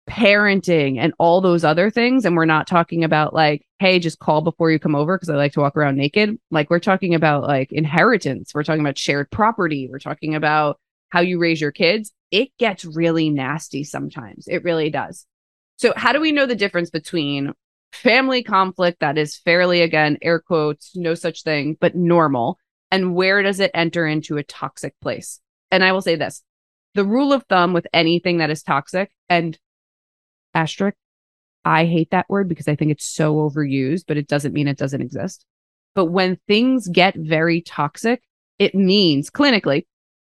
parenting 0.09 0.97
and 0.97 1.13
all 1.19 1.41
those 1.41 1.63
other 1.63 1.89
things. 1.91 2.25
And 2.25 2.35
we're 2.35 2.45
not 2.45 2.65
talking 2.65 3.03
about 3.03 3.33
like, 3.33 3.65
hey, 3.79 3.99
just 3.99 4.19
call 4.19 4.41
before 4.41 4.71
you 4.71 4.79
come 4.79 4.95
over 4.95 5.17
because 5.17 5.29
I 5.29 5.35
like 5.35 5.53
to 5.53 5.59
walk 5.59 5.77
around 5.77 5.97
naked. 5.97 6.37
Like, 6.49 6.69
we're 6.69 6.79
talking 6.79 7.13
about 7.13 7.43
like 7.43 7.71
inheritance. 7.71 8.53
We're 8.53 8.63
talking 8.63 8.81
about 8.81 8.97
shared 8.97 9.29
property. 9.29 9.87
We're 9.91 9.99
talking 9.99 10.33
about 10.33 10.79
how 11.09 11.19
you 11.19 11.39
raise 11.39 11.61
your 11.61 11.71
kids. 11.71 12.11
It 12.31 12.49
gets 12.57 12.85
really 12.85 13.29
nasty 13.29 13.83
sometimes. 13.83 14.47
It 14.47 14.63
really 14.63 14.89
does. 14.89 15.25
So, 15.77 15.93
how 15.95 16.11
do 16.11 16.19
we 16.19 16.31
know 16.31 16.45
the 16.45 16.55
difference 16.55 16.89
between 16.89 17.53
family 17.93 18.43
conflict 18.43 18.99
that 18.99 19.17
is 19.17 19.37
fairly, 19.37 19.81
again, 19.81 20.17
air 20.21 20.39
quotes, 20.39 20.95
no 20.95 21.15
such 21.15 21.43
thing, 21.43 21.77
but 21.79 21.95
normal? 21.95 22.57
And 22.91 23.15
where 23.15 23.41
does 23.41 23.59
it 23.59 23.71
enter 23.73 24.05
into 24.07 24.37
a 24.37 24.43
toxic 24.43 24.93
place? 25.01 25.39
And 25.71 25.83
I 25.83 25.91
will 25.91 26.01
say 26.01 26.15
this 26.15 26.43
the 26.95 27.05
rule 27.05 27.33
of 27.33 27.43
thumb 27.43 27.73
with 27.73 27.87
anything 27.93 28.37
that 28.37 28.49
is 28.49 28.63
toxic 28.63 29.11
and 29.29 29.57
asterisk, 30.53 30.97
I 31.63 31.85
hate 31.85 32.11
that 32.11 32.29
word 32.29 32.47
because 32.49 32.67
I 32.67 32.75
think 32.75 32.91
it's 32.91 33.07
so 33.07 33.35
overused, 33.35 34.05
but 34.07 34.17
it 34.17 34.27
doesn't 34.27 34.53
mean 34.53 34.67
it 34.67 34.77
doesn't 34.77 35.01
exist. 35.01 35.45
But 35.93 36.05
when 36.05 36.39
things 36.47 36.87
get 36.87 37.15
very 37.15 37.61
toxic, 37.61 38.23
it 38.57 38.73
means 38.73 39.29
clinically, 39.29 39.85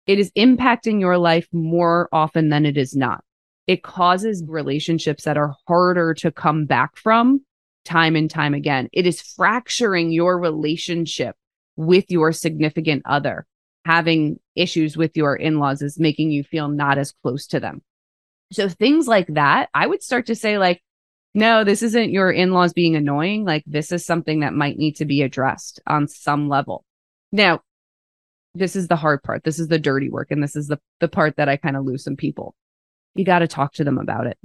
it 0.06 0.18
is 0.18 0.30
impacting 0.32 1.00
your 1.00 1.18
life 1.18 1.48
more 1.52 2.08
often 2.12 2.50
than 2.50 2.66
it 2.66 2.76
is 2.76 2.94
not. 2.94 3.24
It 3.66 3.82
causes 3.82 4.44
relationships 4.46 5.24
that 5.24 5.38
are 5.38 5.54
harder 5.66 6.14
to 6.14 6.30
come 6.30 6.66
back 6.66 6.96
from 6.96 7.40
time 7.84 8.14
and 8.14 8.30
time 8.30 8.54
again. 8.54 8.88
It 8.92 9.06
is 9.06 9.20
fracturing 9.20 10.10
your 10.10 10.38
relationship 10.38 11.36
with 11.76 12.10
your 12.10 12.32
significant 12.32 13.02
other. 13.06 13.46
Having 13.84 14.40
issues 14.54 14.96
with 14.96 15.16
your 15.16 15.37
in 15.37 15.58
laws 15.58 15.82
is 15.82 15.98
making 15.98 16.30
you 16.30 16.42
feel 16.42 16.68
not 16.68 16.96
as 16.96 17.12
close 17.22 17.46
to 17.48 17.60
them. 17.60 17.82
So 18.52 18.68
things 18.68 19.06
like 19.06 19.26
that, 19.34 19.68
I 19.74 19.87
would 19.87 20.02
start 20.02 20.26
to 20.26 20.34
say, 20.34 20.58
like, 20.58 20.82
no, 21.34 21.64
this 21.64 21.82
isn't 21.82 22.10
your 22.10 22.30
in 22.30 22.52
laws 22.52 22.72
being 22.72 22.94
annoying. 22.94 23.44
Like, 23.44 23.64
this 23.66 23.90
is 23.90 24.06
something 24.06 24.40
that 24.40 24.54
might 24.54 24.78
need 24.78 24.96
to 24.96 25.04
be 25.04 25.22
addressed 25.22 25.80
on 25.87 26.06
some 26.06 26.48
level. 26.48 26.84
Now, 27.32 27.60
this 28.54 28.76
is 28.76 28.87
the 28.87 28.96
hard 28.96 29.22
part. 29.22 29.42
This 29.42 29.58
is 29.58 29.68
the 29.68 29.80
dirty 29.80 30.08
work. 30.08 30.30
And 30.30 30.42
this 30.42 30.54
is 30.54 30.68
the, 30.68 30.78
the 31.00 31.08
part 31.08 31.37
that 31.37 31.48
I 31.48 31.56
kind 31.56 31.76
of 31.76 31.84
lose 31.84 32.04
some 32.04 32.16
people. 32.16 32.54
You 33.16 33.24
got 33.24 33.40
to 33.40 33.48
talk 33.48 33.74
to 33.74 33.84
them 33.84 33.98
about 33.98 34.28
it. 34.28 34.38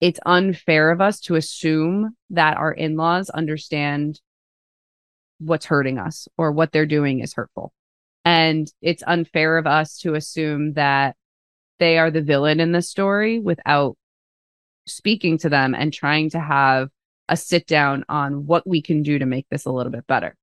It's 0.00 0.18
unfair 0.26 0.90
of 0.90 1.00
us 1.00 1.20
to 1.20 1.36
assume 1.36 2.16
that 2.30 2.56
our 2.56 2.72
in 2.72 2.96
laws 2.96 3.30
understand 3.30 4.20
what's 5.44 5.66
hurting 5.66 5.98
us 5.98 6.28
or 6.38 6.52
what 6.52 6.72
they're 6.72 6.86
doing 6.86 7.20
is 7.20 7.34
hurtful. 7.34 7.72
And 8.24 8.70
it's 8.80 9.02
unfair 9.06 9.58
of 9.58 9.66
us 9.66 9.98
to 9.98 10.14
assume 10.14 10.74
that 10.74 11.16
they 11.78 11.98
are 11.98 12.10
the 12.10 12.22
villain 12.22 12.60
in 12.60 12.72
the 12.72 12.82
story 12.82 13.40
without 13.40 13.96
speaking 14.86 15.38
to 15.38 15.48
them 15.48 15.74
and 15.74 15.92
trying 15.92 16.30
to 16.30 16.40
have 16.40 16.88
a 17.28 17.36
sit 17.36 17.66
down 17.66 18.04
on 18.08 18.46
what 18.46 18.66
we 18.66 18.82
can 18.82 19.02
do 19.02 19.18
to 19.18 19.26
make 19.26 19.46
this 19.50 19.64
a 19.64 19.72
little 19.72 19.92
bit 19.92 20.06
better. 20.06 20.36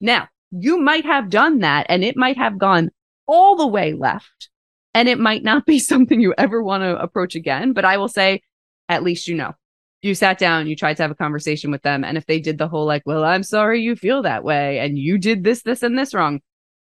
Now, 0.00 0.28
you 0.50 0.80
might 0.80 1.04
have 1.04 1.30
done 1.30 1.60
that 1.60 1.86
and 1.88 2.04
it 2.04 2.16
might 2.16 2.36
have 2.36 2.58
gone 2.58 2.90
all 3.26 3.56
the 3.56 3.66
way 3.66 3.92
left 3.92 4.48
and 4.94 5.08
it 5.08 5.18
might 5.18 5.42
not 5.42 5.66
be 5.66 5.78
something 5.80 6.20
you 6.20 6.34
ever 6.36 6.62
want 6.62 6.82
to 6.82 7.00
approach 7.00 7.34
again. 7.34 7.72
But 7.72 7.84
I 7.84 7.98
will 7.98 8.08
say, 8.08 8.42
at 8.88 9.02
least 9.02 9.28
you 9.28 9.36
know. 9.36 9.54
You 10.06 10.14
sat 10.14 10.38
down, 10.38 10.66
you 10.66 10.76
tried 10.76 10.96
to 10.98 11.02
have 11.02 11.10
a 11.10 11.16
conversation 11.16 11.70
with 11.70 11.82
them. 11.82 12.04
And 12.04 12.16
if 12.16 12.26
they 12.26 12.40
did 12.40 12.58
the 12.58 12.68
whole, 12.68 12.86
like, 12.86 13.02
well, 13.06 13.24
I'm 13.24 13.42
sorry 13.42 13.82
you 13.82 13.96
feel 13.96 14.22
that 14.22 14.44
way 14.44 14.78
and 14.78 14.98
you 14.98 15.18
did 15.18 15.44
this, 15.44 15.62
this, 15.62 15.82
and 15.82 15.98
this 15.98 16.14
wrong, 16.14 16.40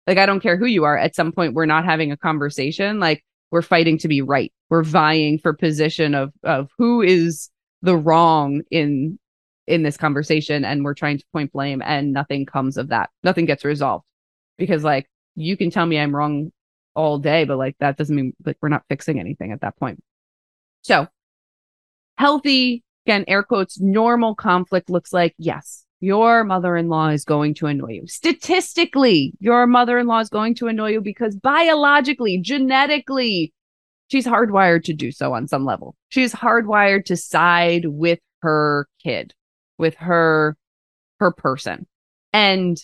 like, 0.06 0.17
I 0.17 0.25
don't 0.25 0.39
care 0.39 0.56
who 0.56 0.65
you 0.65 0.84
are. 0.84 0.97
At 0.97 1.15
some 1.15 1.32
point, 1.32 1.53
we're 1.53 1.65
not 1.65 1.84
having 1.84 2.12
a 2.12 2.17
conversation. 2.17 2.99
Like, 2.99 3.23
we're 3.51 3.62
fighting 3.62 3.97
to 3.99 4.08
be 4.08 4.21
right. 4.21 4.51
We're 4.69 4.84
vying 4.84 5.39
for 5.39 5.53
position 5.53 6.13
of 6.15 6.34
of 6.43 6.69
who 6.77 7.01
is 7.01 7.49
the 7.82 7.95
wrong 7.95 8.62
in 8.71 9.17
in 9.67 9.84
this 9.84 9.97
conversation 9.97 10.63
and 10.63 10.84
we're 10.84 10.93
trying 10.93 11.17
to 11.17 11.25
point 11.34 11.51
blame 11.51 11.82
and 11.86 12.13
nothing 12.13 12.45
comes 12.45 12.77
of 12.77 12.89
that. 12.89 13.10
Nothing 13.23 13.45
gets 13.45 13.65
resolved. 13.65 14.06
Because 14.58 14.84
like 14.84 15.10
you 15.36 15.58
can 15.58 15.69
tell 15.69 15.86
me 15.86 15.99
I'm 15.99 16.15
wrong 16.15 16.51
all 16.95 17.19
day, 17.19 17.45
but 17.45 17.58
like 17.58 17.75
that 17.80 17.97
doesn't 17.97 18.15
mean 18.15 18.34
like 18.45 18.58
we're 18.62 18.69
not 18.69 18.84
fixing 18.89 19.19
anything 19.19 19.51
at 19.51 19.62
that 19.62 19.77
point. 19.77 20.01
So 20.82 21.08
healthy, 22.17 22.84
again, 23.08 23.24
air 23.28 23.41
quotes, 23.41 23.80
normal 23.80 24.36
conflict 24.36 24.89
looks 24.89 25.13
like 25.13 25.34
yes, 25.38 25.86
your 26.02 26.43
mother 26.43 26.76
in 26.76 26.89
law 26.89 27.08
is 27.08 27.24
going 27.24 27.54
to 27.56 27.67
annoy 27.67 27.91
you. 27.91 28.08
Statistically, 28.08 29.34
your 29.39 29.65
mother 29.65 29.98
in 29.98 30.08
law 30.08 30.20
is 30.20 30.30
going 30.30 30.56
to 30.56 30.67
annoy 30.67 30.91
you 30.91 31.02
because 31.02 31.34
biologically, 31.38 32.38
genetically, 32.41 33.54
she's 34.10 34.28
hardwired 34.28 34.84
to 34.84 34.93
do 34.93 35.13
so 35.13 35.34
on 35.34 35.48
some 35.48 35.63
level. 35.63 35.96
She's 36.10 36.34
hardwired 36.34 37.06
to 37.06 37.15
side 37.15 37.86
with 37.86 38.20
her 38.41 38.89
kid, 39.02 39.34
with 39.78 39.96
her 39.96 40.58
her 41.20 41.32
person. 41.32 41.88
And 42.34 42.78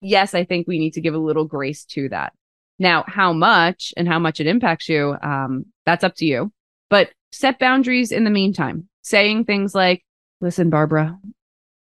yes, 0.00 0.32
I 0.32 0.44
think 0.44 0.68
we 0.68 0.78
need 0.78 0.92
to 0.92 1.00
give 1.00 1.14
a 1.14 1.18
little 1.18 1.44
grace 1.44 1.84
to 1.86 2.08
that. 2.10 2.32
Now, 2.78 3.04
how 3.06 3.32
much 3.32 3.92
and 3.96 4.06
how 4.06 4.20
much 4.20 4.38
it 4.38 4.46
impacts 4.46 4.88
you, 4.88 5.16
um, 5.22 5.66
that's 5.84 6.04
up 6.04 6.14
to 6.16 6.24
you. 6.24 6.52
But 6.88 7.10
set 7.32 7.58
boundaries 7.58 8.12
in 8.12 8.24
the 8.24 8.30
meantime, 8.30 8.88
saying 9.02 9.44
things 9.44 9.74
like, 9.74 10.04
listen, 10.40 10.70
Barbara, 10.70 11.18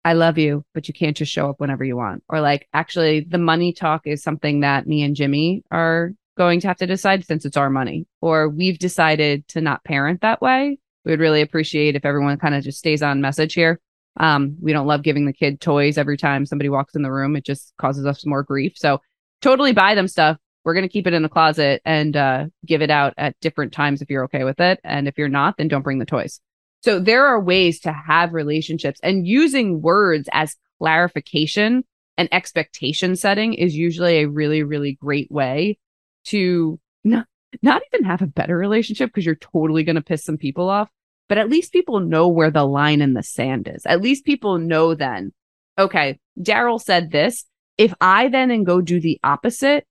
I 0.03 0.13
love 0.13 0.37
you, 0.37 0.63
but 0.73 0.87
you 0.87 0.93
can't 0.93 1.17
just 1.17 1.31
show 1.31 1.49
up 1.49 1.59
whenever 1.59 1.83
you 1.83 1.97
want. 1.97 2.23
Or 2.29 2.39
like, 2.39 2.67
actually, 2.73 3.21
the 3.21 3.39
money 3.39 3.73
talk 3.73 4.03
is 4.05 4.21
something 4.21 4.59
that 4.59 4.87
me 4.87 5.01
and 5.01 5.15
Jimmy 5.15 5.63
are 5.71 6.11
going 6.37 6.59
to 6.59 6.67
have 6.67 6.77
to 6.77 6.87
decide 6.87 7.25
since 7.25 7.45
it's 7.45 7.57
our 7.57 7.69
money. 7.69 8.05
Or 8.21 8.49
we've 8.49 8.77
decided 8.77 9.47
to 9.49 9.61
not 9.61 9.83
parent 9.83 10.21
that 10.21 10.41
way. 10.41 10.77
We 11.05 11.11
would 11.11 11.19
really 11.19 11.41
appreciate 11.41 11.95
if 11.95 12.05
everyone 12.05 12.37
kind 12.37 12.55
of 12.55 12.63
just 12.63 12.77
stays 12.77 13.01
on 13.01 13.21
message 13.21 13.53
here. 13.53 13.79
Um, 14.17 14.57
we 14.61 14.73
don't 14.73 14.87
love 14.87 15.01
giving 15.01 15.25
the 15.25 15.33
kid 15.33 15.59
toys 15.59 15.97
every 15.97 16.17
time 16.17 16.45
somebody 16.45 16.69
walks 16.69 16.95
in 16.95 17.01
the 17.01 17.11
room. 17.11 17.35
It 17.35 17.45
just 17.45 17.73
causes 17.79 18.05
us 18.05 18.25
more 18.25 18.43
grief. 18.43 18.73
So 18.75 19.01
totally 19.41 19.73
buy 19.73 19.95
them 19.95 20.07
stuff. 20.07 20.37
We're 20.63 20.73
going 20.73 20.87
to 20.87 20.91
keep 20.91 21.05
it 21.05 21.13
in 21.13 21.23
the 21.23 21.29
closet 21.29 21.81
and 21.85 22.15
uh, 22.15 22.45
give 22.65 22.81
it 22.81 22.89
out 22.89 23.13
at 23.17 23.39
different 23.39 23.73
times 23.73 24.01
if 24.01 24.09
you're 24.09 24.23
okay 24.25 24.43
with 24.43 24.59
it. 24.59 24.79
And 24.83 25.07
if 25.07 25.17
you're 25.17 25.29
not, 25.29 25.57
then 25.57 25.67
don't 25.67 25.83
bring 25.83 25.99
the 25.99 26.05
toys. 26.05 26.39
So 26.85 26.99
there 26.99 27.25
are 27.25 27.41
ways 27.41 27.79
to 27.79 27.91
have 27.91 28.35
relationships 28.35 28.99
and 29.01 29.25
using 29.25 29.81
words 29.81 30.29
as 30.31 30.55
clarification 30.77 31.83
and 32.15 32.29
expectation 32.31 33.15
setting 33.15 33.55
is 33.55 33.75
usually 33.75 34.19
a 34.19 34.29
really, 34.29 34.61
really 34.61 34.93
great 35.01 35.31
way 35.31 35.79
to 36.25 36.79
not, 37.03 37.25
not 37.63 37.81
even 37.91 38.05
have 38.05 38.21
a 38.21 38.27
better 38.27 38.55
relationship 38.55 39.09
because 39.09 39.25
you're 39.25 39.33
totally 39.33 39.83
going 39.83 39.95
to 39.95 40.03
piss 40.03 40.23
some 40.23 40.37
people 40.37 40.69
off, 40.69 40.87
but 41.27 41.39
at 41.39 41.49
least 41.49 41.73
people 41.73 42.01
know 42.01 42.27
where 42.27 42.51
the 42.51 42.63
line 42.63 43.01
in 43.01 43.15
the 43.15 43.23
sand 43.23 43.67
is. 43.67 43.83
At 43.87 44.01
least 44.01 44.23
people 44.23 44.59
know 44.59 44.93
then, 44.93 45.33
okay, 45.79 46.19
Daryl 46.39 46.79
said 46.79 47.09
this. 47.09 47.45
If 47.79 47.95
I 47.99 48.27
then 48.27 48.51
and 48.51 48.63
go 48.63 48.79
do 48.79 48.99
the 48.99 49.19
opposite, 49.23 49.87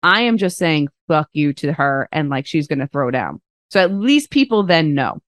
I 0.00 0.20
am 0.20 0.38
just 0.38 0.58
saying 0.58 0.90
fuck 1.08 1.28
you 1.32 1.54
to 1.54 1.72
her 1.72 2.08
and 2.12 2.28
like 2.28 2.46
she's 2.46 2.68
going 2.68 2.78
to 2.78 2.86
throw 2.86 3.10
down. 3.10 3.40
So 3.70 3.80
at 3.80 3.92
least 3.92 4.30
people 4.30 4.62
then 4.62 4.94
know. 4.94 5.18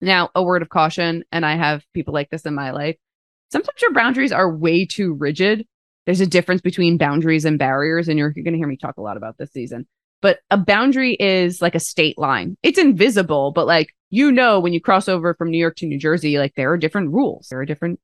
Now, 0.00 0.30
a 0.34 0.42
word 0.42 0.62
of 0.62 0.68
caution, 0.68 1.24
and 1.32 1.46
I 1.46 1.56
have 1.56 1.84
people 1.92 2.14
like 2.14 2.30
this 2.30 2.42
in 2.42 2.54
my 2.54 2.72
life. 2.72 2.96
Sometimes 3.50 3.80
your 3.80 3.92
boundaries 3.92 4.32
are 4.32 4.54
way 4.54 4.84
too 4.84 5.14
rigid. 5.14 5.66
There's 6.06 6.20
a 6.20 6.26
difference 6.26 6.60
between 6.60 6.98
boundaries 6.98 7.44
and 7.44 7.58
barriers, 7.58 8.08
and 8.08 8.18
you're, 8.18 8.32
you're 8.34 8.44
going 8.44 8.52
to 8.52 8.58
hear 8.58 8.66
me 8.66 8.76
talk 8.76 8.98
a 8.98 9.02
lot 9.02 9.16
about 9.16 9.38
this 9.38 9.52
season. 9.52 9.86
But 10.20 10.38
a 10.50 10.56
boundary 10.56 11.14
is 11.14 11.62
like 11.62 11.74
a 11.74 11.80
state 11.80 12.18
line. 12.18 12.56
It's 12.62 12.78
invisible, 12.78 13.52
but 13.52 13.66
like 13.66 13.88
you 14.14 14.30
know, 14.30 14.60
when 14.60 14.72
you 14.72 14.80
cross 14.80 15.08
over 15.08 15.34
from 15.34 15.50
New 15.50 15.58
York 15.58 15.74
to 15.76 15.86
New 15.86 15.98
Jersey, 15.98 16.38
like 16.38 16.54
there 16.54 16.70
are 16.70 16.78
different 16.78 17.12
rules, 17.12 17.48
there 17.48 17.58
are 17.58 17.64
different 17.64 17.98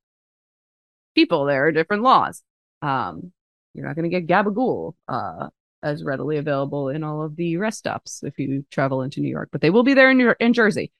people, 1.15 1.45
there 1.45 1.67
are 1.67 1.71
different 1.71 2.03
laws. 2.03 2.43
Um, 2.81 3.31
you're 3.73 3.87
not 3.87 3.95
going 3.95 4.11
to 4.11 4.19
get 4.19 4.27
gabagool 4.27 4.95
uh, 5.07 5.47
as 5.81 6.03
readily 6.03 6.35
available 6.35 6.89
in 6.89 7.05
all 7.05 7.23
of 7.23 7.37
the 7.37 7.55
rest 7.55 7.77
stops 7.77 8.23
if 8.23 8.37
you 8.37 8.65
travel 8.71 9.03
into 9.03 9.21
New 9.21 9.29
York, 9.29 9.47
but 9.53 9.61
they 9.61 9.69
will 9.69 9.83
be 9.83 9.93
there 9.93 10.11
in, 10.11 10.17
New- 10.17 10.35
in 10.37 10.51
Jersey. 10.51 10.91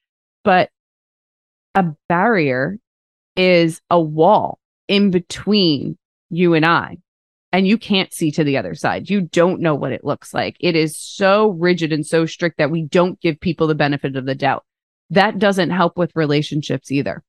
But 0.46 0.70
a 1.76 1.86
barrier 2.08 2.78
is 3.36 3.82
a 3.90 4.00
wall 4.00 4.60
in 4.88 5.12
between 5.12 5.98
you 6.30 6.54
and 6.54 6.66
I. 6.66 6.98
And 7.54 7.68
you 7.68 7.78
can't 7.78 8.14
see 8.14 8.32
to 8.32 8.46
the 8.46 8.58
other 8.58 8.76
side. 8.76 9.10
You 9.10 9.22
don't 9.22 9.60
know 9.60 9.76
what 9.76 9.92
it 9.92 10.06
looks 10.06 10.34
like. 10.34 10.56
It 10.60 10.76
is 10.76 10.98
so 10.98 11.50
rigid 11.50 11.92
and 11.92 12.06
so 12.06 12.26
strict 12.26 12.58
that 12.58 12.72
we 12.72 12.84
don't 12.84 13.20
give 13.20 13.42
people 13.42 13.68
the 13.68 13.76
benefit 13.76 14.16
of 14.16 14.26
the 14.26 14.36
doubt. 14.36 14.64
That 15.10 15.38
doesn't 15.38 15.72
help 15.72 15.98
with 15.98 16.16
relationships 16.16 16.92
either. 16.92 17.22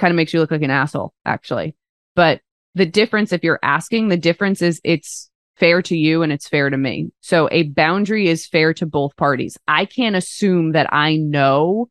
Kind 0.00 0.10
of 0.10 0.16
makes 0.16 0.34
you 0.34 0.40
look 0.40 0.50
like 0.50 0.62
an 0.62 0.70
asshole, 0.70 1.14
actually. 1.24 1.76
But 2.16 2.40
the 2.74 2.86
difference, 2.86 3.32
if 3.32 3.44
you're 3.44 3.60
asking, 3.62 4.08
the 4.08 4.16
difference 4.16 4.62
is 4.62 4.80
it's 4.82 5.30
fair 5.56 5.82
to 5.82 5.96
you 5.96 6.22
and 6.22 6.32
it's 6.32 6.48
fair 6.48 6.70
to 6.70 6.76
me. 6.76 7.10
So 7.20 7.48
a 7.52 7.64
boundary 7.64 8.28
is 8.28 8.46
fair 8.46 8.74
to 8.74 8.86
both 8.86 9.16
parties. 9.16 9.56
I 9.68 9.84
can't 9.84 10.16
assume 10.16 10.72
that 10.72 10.92
I 10.92 11.16
know 11.16 11.88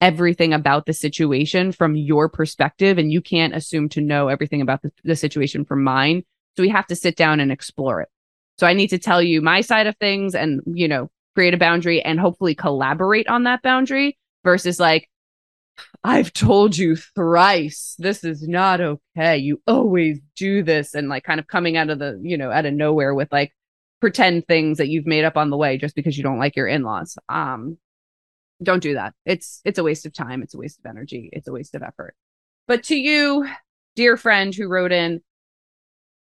everything 0.00 0.52
about 0.52 0.86
the 0.86 0.92
situation 0.92 1.72
from 1.72 1.96
your 1.96 2.28
perspective 2.28 2.98
and 2.98 3.12
you 3.12 3.20
can't 3.20 3.54
assume 3.54 3.88
to 3.88 4.00
know 4.00 4.28
everything 4.28 4.60
about 4.60 4.82
the, 4.82 4.92
the, 5.04 5.16
situation 5.16 5.64
from 5.64 5.82
mine. 5.82 6.22
So 6.56 6.62
we 6.62 6.68
have 6.68 6.86
to 6.88 6.96
sit 6.96 7.16
down 7.16 7.40
and 7.40 7.50
explore 7.50 8.02
it. 8.02 8.08
So 8.58 8.66
i 8.66 8.72
need 8.72 8.88
to 8.88 8.98
tell 8.98 9.22
you 9.22 9.40
my 9.40 9.60
side 9.60 9.86
of 9.86 9.96
things 9.96 10.34
and 10.34 10.62
you 10.66 10.88
know 10.88 11.10
create 11.34 11.54
a 11.54 11.58
boundary 11.58 12.00
and 12.02 12.18
hopefully 12.18 12.54
collaborate 12.54 13.28
on 13.28 13.44
that 13.44 13.62
boundary 13.62 14.18
versus 14.44 14.80
like 14.80 15.10
i've 16.04 16.32
told 16.32 16.76
you 16.76 16.96
thrice. 16.96 17.94
This 17.98 18.24
is 18.24 18.46
not 18.46 18.80
okay. 18.80 19.38
You 19.38 19.60
always 19.66 20.20
do 20.36 20.62
this 20.62 20.94
and 20.94 21.08
like 21.08 21.24
kind 21.24 21.40
of 21.40 21.46
coming 21.46 21.76
out 21.76 21.90
of 21.90 21.98
the 21.98 22.18
you 22.22 22.36
know 22.36 22.50
out 22.50 22.66
of 22.66 22.74
nowhere 22.74 23.14
with 23.14 23.30
like 23.32 23.52
pretend 24.00 24.46
things 24.46 24.78
that 24.78 24.88
you've 24.88 25.06
made 25.06 25.24
up 25.24 25.36
on 25.36 25.50
the 25.50 25.56
way 25.56 25.78
just 25.78 25.94
because 25.94 26.16
you 26.16 26.22
don't 26.22 26.38
like 26.38 26.56
your 26.56 26.68
in-laws. 26.68 27.18
Um 27.28 27.78
don't 28.62 28.82
do 28.82 28.94
that. 28.94 29.14
It's 29.24 29.60
it's 29.64 29.78
a 29.78 29.82
waste 29.82 30.06
of 30.06 30.12
time, 30.12 30.42
it's 30.42 30.54
a 30.54 30.58
waste 30.58 30.78
of 30.78 30.86
energy, 30.86 31.28
it's 31.32 31.48
a 31.48 31.52
waste 31.52 31.74
of 31.74 31.82
effort. 31.82 32.14
But 32.66 32.84
to 32.84 32.96
you, 32.96 33.48
dear 33.94 34.16
friend 34.16 34.54
who 34.54 34.68
wrote 34.68 34.92
in, 34.92 35.20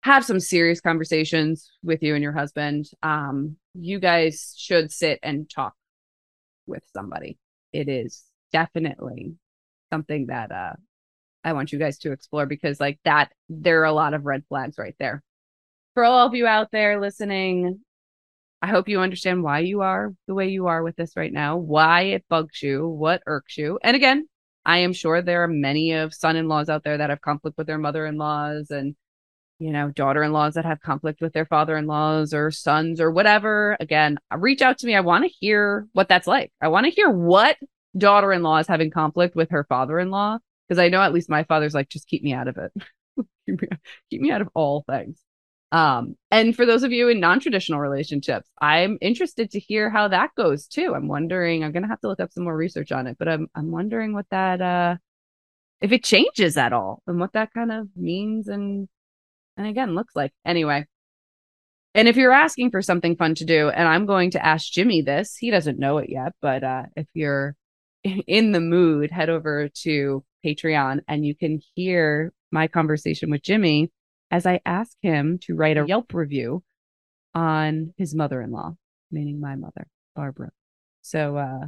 have 0.01 0.25
some 0.25 0.39
serious 0.39 0.81
conversations 0.81 1.71
with 1.83 2.03
you 2.03 2.13
and 2.13 2.21
your 2.21 2.33
husband, 2.33 2.85
um, 3.01 3.57
you 3.73 3.99
guys 3.99 4.53
should 4.57 4.91
sit 4.91 5.19
and 5.23 5.49
talk 5.49 5.73
with 6.67 6.83
somebody. 6.93 7.37
It 7.73 7.89
is 7.89 8.23
definitely 8.51 9.33
something 9.91 10.27
that 10.27 10.51
uh, 10.51 10.73
I 11.43 11.53
want 11.53 11.71
you 11.71 11.79
guys 11.79 11.97
to 11.99 12.11
explore 12.11 12.45
because, 12.45 12.79
like 12.79 12.99
that, 13.05 13.31
there 13.49 13.81
are 13.81 13.85
a 13.85 13.93
lot 13.93 14.13
of 14.13 14.25
red 14.25 14.43
flags 14.47 14.77
right 14.77 14.95
there. 14.99 15.23
For 15.93 16.03
all 16.03 16.27
of 16.27 16.33
you 16.33 16.45
out 16.45 16.71
there 16.71 16.99
listening, 16.99 17.79
I 18.65 18.67
hope 18.67 18.89
you 18.89 18.99
understand 18.99 19.43
why 19.43 19.59
you 19.59 19.81
are 19.81 20.11
the 20.25 20.33
way 20.33 20.47
you 20.47 20.65
are 20.65 20.81
with 20.81 20.95
this 20.95 21.15
right 21.15 21.31
now, 21.31 21.55
why 21.55 22.01
it 22.01 22.25
bugs 22.27 22.63
you, 22.63 22.87
what 22.87 23.21
irks 23.27 23.59
you. 23.59 23.77
And 23.83 23.95
again, 23.95 24.27
I 24.65 24.79
am 24.79 24.91
sure 24.91 25.21
there 25.21 25.43
are 25.43 25.47
many 25.47 25.91
of 25.91 26.15
son 26.15 26.35
in 26.35 26.47
laws 26.47 26.67
out 26.67 26.83
there 26.83 26.97
that 26.97 27.11
have 27.11 27.21
conflict 27.21 27.59
with 27.59 27.67
their 27.67 27.77
mother 27.77 28.07
in 28.07 28.17
laws 28.17 28.71
and 28.71 28.95
you 29.59 29.71
know, 29.71 29.91
daughter 29.91 30.23
in 30.23 30.31
laws 30.31 30.55
that 30.55 30.65
have 30.65 30.81
conflict 30.81 31.21
with 31.21 31.31
their 31.33 31.45
father 31.45 31.77
in 31.77 31.85
laws 31.85 32.33
or 32.33 32.49
sons 32.49 32.99
or 32.99 33.11
whatever, 33.11 33.77
again, 33.79 34.17
uh, 34.33 34.37
reach 34.39 34.63
out 34.63 34.79
to 34.79 34.87
me. 34.87 34.95
I 34.95 35.01
want 35.01 35.25
to 35.25 35.29
hear 35.39 35.87
what 35.93 36.09
that's 36.09 36.25
like. 36.25 36.51
I 36.59 36.69
want 36.69 36.87
to 36.87 36.91
hear 36.91 37.11
what 37.11 37.57
daughter 37.95 38.33
in 38.33 38.41
law 38.41 38.57
is 38.57 38.67
having 38.67 38.89
conflict 38.89 39.35
with 39.35 39.51
her 39.51 39.63
father 39.65 39.99
in 39.99 40.09
law 40.09 40.39
because 40.67 40.79
I 40.79 40.89
know 40.89 41.03
at 41.03 41.13
least 41.13 41.29
my 41.29 41.43
father's 41.43 41.75
like, 41.75 41.87
just 41.87 42.07
keep 42.07 42.23
me 42.23 42.33
out 42.33 42.47
of 42.47 42.57
it. 42.57 42.73
keep 44.09 44.21
me 44.21 44.31
out 44.31 44.41
of 44.41 44.49
all 44.55 44.83
things. 44.89 45.19
Um, 45.75 46.15
and 46.31 46.55
for 46.55 46.65
those 46.65 46.83
of 46.83 46.93
you 46.93 47.09
in 47.09 47.19
non 47.19 47.41
traditional 47.41 47.81
relationships, 47.81 48.47
I'm 48.61 48.97
interested 49.01 49.51
to 49.51 49.59
hear 49.59 49.89
how 49.89 50.07
that 50.07 50.29
goes 50.37 50.67
too. 50.67 50.93
I'm 50.95 51.09
wondering, 51.09 51.63
I'm 51.63 51.73
going 51.73 51.83
to 51.83 51.89
have 51.89 51.99
to 52.01 52.07
look 52.07 52.21
up 52.21 52.31
some 52.31 52.45
more 52.45 52.55
research 52.55 52.93
on 52.93 53.07
it, 53.07 53.17
but 53.19 53.27
I'm, 53.27 53.47
I'm 53.55 53.71
wondering 53.71 54.13
what 54.13 54.27
that, 54.31 54.61
uh, 54.61 54.95
if 55.81 55.91
it 55.91 56.03
changes 56.03 56.55
at 56.55 56.73
all 56.73 57.01
and 57.07 57.19
what 57.19 57.33
that 57.33 57.53
kind 57.53 57.71
of 57.71 57.89
means 57.95 58.47
and 58.47 58.87
and 59.57 59.67
again 59.67 59.93
looks 59.95 60.15
like 60.15 60.31
anyway 60.45 60.85
and 61.93 62.07
if 62.07 62.15
you're 62.15 62.31
asking 62.31 62.71
for 62.71 62.81
something 62.81 63.15
fun 63.15 63.35
to 63.35 63.45
do 63.45 63.69
and 63.69 63.87
i'm 63.87 64.05
going 64.05 64.31
to 64.31 64.43
ask 64.43 64.71
jimmy 64.71 65.01
this 65.01 65.35
he 65.35 65.51
doesn't 65.51 65.79
know 65.79 65.97
it 65.97 66.09
yet 66.09 66.33
but 66.41 66.63
uh, 66.63 66.83
if 66.95 67.07
you're 67.13 67.55
in 68.03 68.51
the 68.51 68.59
mood 68.59 69.11
head 69.11 69.29
over 69.29 69.69
to 69.69 70.23
patreon 70.45 70.99
and 71.07 71.25
you 71.25 71.35
can 71.35 71.59
hear 71.75 72.31
my 72.51 72.67
conversation 72.67 73.29
with 73.29 73.43
jimmy 73.43 73.91
as 74.31 74.45
i 74.45 74.59
ask 74.65 74.97
him 75.01 75.37
to 75.39 75.55
write 75.55 75.77
a 75.77 75.85
yelp 75.85 76.13
review 76.13 76.63
on 77.33 77.93
his 77.97 78.15
mother-in-law 78.15 78.75
meaning 79.11 79.39
my 79.39 79.55
mother 79.55 79.87
barbara. 80.15 80.49
So 81.01 81.37
uh 81.37 81.67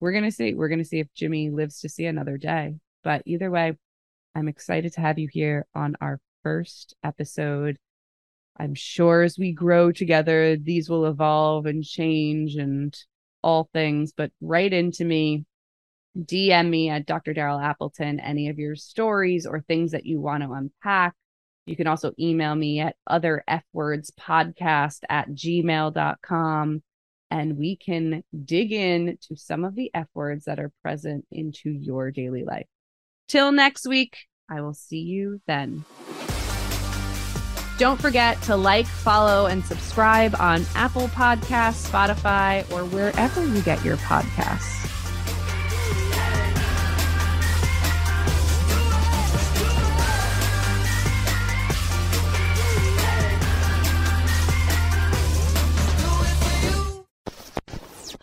we're 0.00 0.12
gonna 0.12 0.30
see 0.30 0.54
we're 0.54 0.68
gonna 0.68 0.84
see 0.84 1.00
if 1.00 1.12
jimmy 1.14 1.50
lives 1.50 1.80
to 1.80 1.88
see 1.88 2.06
another 2.06 2.36
day. 2.36 2.76
But 3.02 3.22
either 3.26 3.50
way 3.50 3.76
I'm 4.34 4.48
excited 4.48 4.92
to 4.94 5.00
have 5.00 5.18
you 5.18 5.28
here 5.30 5.66
on 5.74 5.96
our 6.00 6.20
first 6.42 6.94
episode. 7.02 7.78
I'm 8.58 8.74
sure 8.74 9.22
as 9.22 9.38
we 9.38 9.52
grow 9.52 9.92
together, 9.92 10.56
these 10.56 10.88
will 10.90 11.06
evolve 11.06 11.66
and 11.66 11.82
change 11.82 12.56
and 12.56 12.94
all 13.42 13.68
things, 13.72 14.12
but 14.16 14.30
write 14.40 14.72
into 14.72 15.04
me, 15.04 15.44
DM 16.16 16.68
me 16.68 16.88
at 16.88 17.06
Dr. 17.06 17.34
Daryl 17.34 17.62
Appleton, 17.62 18.20
any 18.20 18.48
of 18.48 18.58
your 18.58 18.76
stories 18.76 19.46
or 19.46 19.60
things 19.60 19.92
that 19.92 20.06
you 20.06 20.20
want 20.20 20.42
to 20.42 20.52
unpack. 20.52 21.14
You 21.66 21.76
can 21.76 21.86
also 21.86 22.12
email 22.18 22.54
me 22.54 22.80
at 22.80 22.96
other 23.06 23.42
F 23.48 23.64
words 23.72 24.12
podcast 24.18 25.00
at 25.08 25.30
gmail.com 25.30 26.82
and 27.30 27.58
we 27.58 27.76
can 27.76 28.22
dig 28.44 28.72
in 28.72 29.18
to 29.22 29.36
some 29.36 29.64
of 29.64 29.74
the 29.74 29.90
F 29.92 30.06
words 30.14 30.44
that 30.44 30.60
are 30.60 30.72
present 30.82 31.26
into 31.30 31.70
your 31.70 32.10
daily 32.10 32.44
life. 32.44 32.66
Till 33.28 33.50
next 33.50 33.86
week, 33.86 34.16
I 34.48 34.60
will 34.60 34.74
see 34.74 35.00
you 35.00 35.40
then. 35.46 35.84
Don't 37.78 38.00
forget 38.00 38.40
to 38.42 38.56
like, 38.56 38.86
follow, 38.86 39.46
and 39.46 39.64
subscribe 39.64 40.34
on 40.38 40.64
Apple 40.74 41.08
Podcasts, 41.08 41.90
Spotify, 41.90 42.70
or 42.72 42.84
wherever 42.86 43.44
you 43.44 43.60
get 43.62 43.84
your 43.84 43.98
podcasts. 43.98 44.85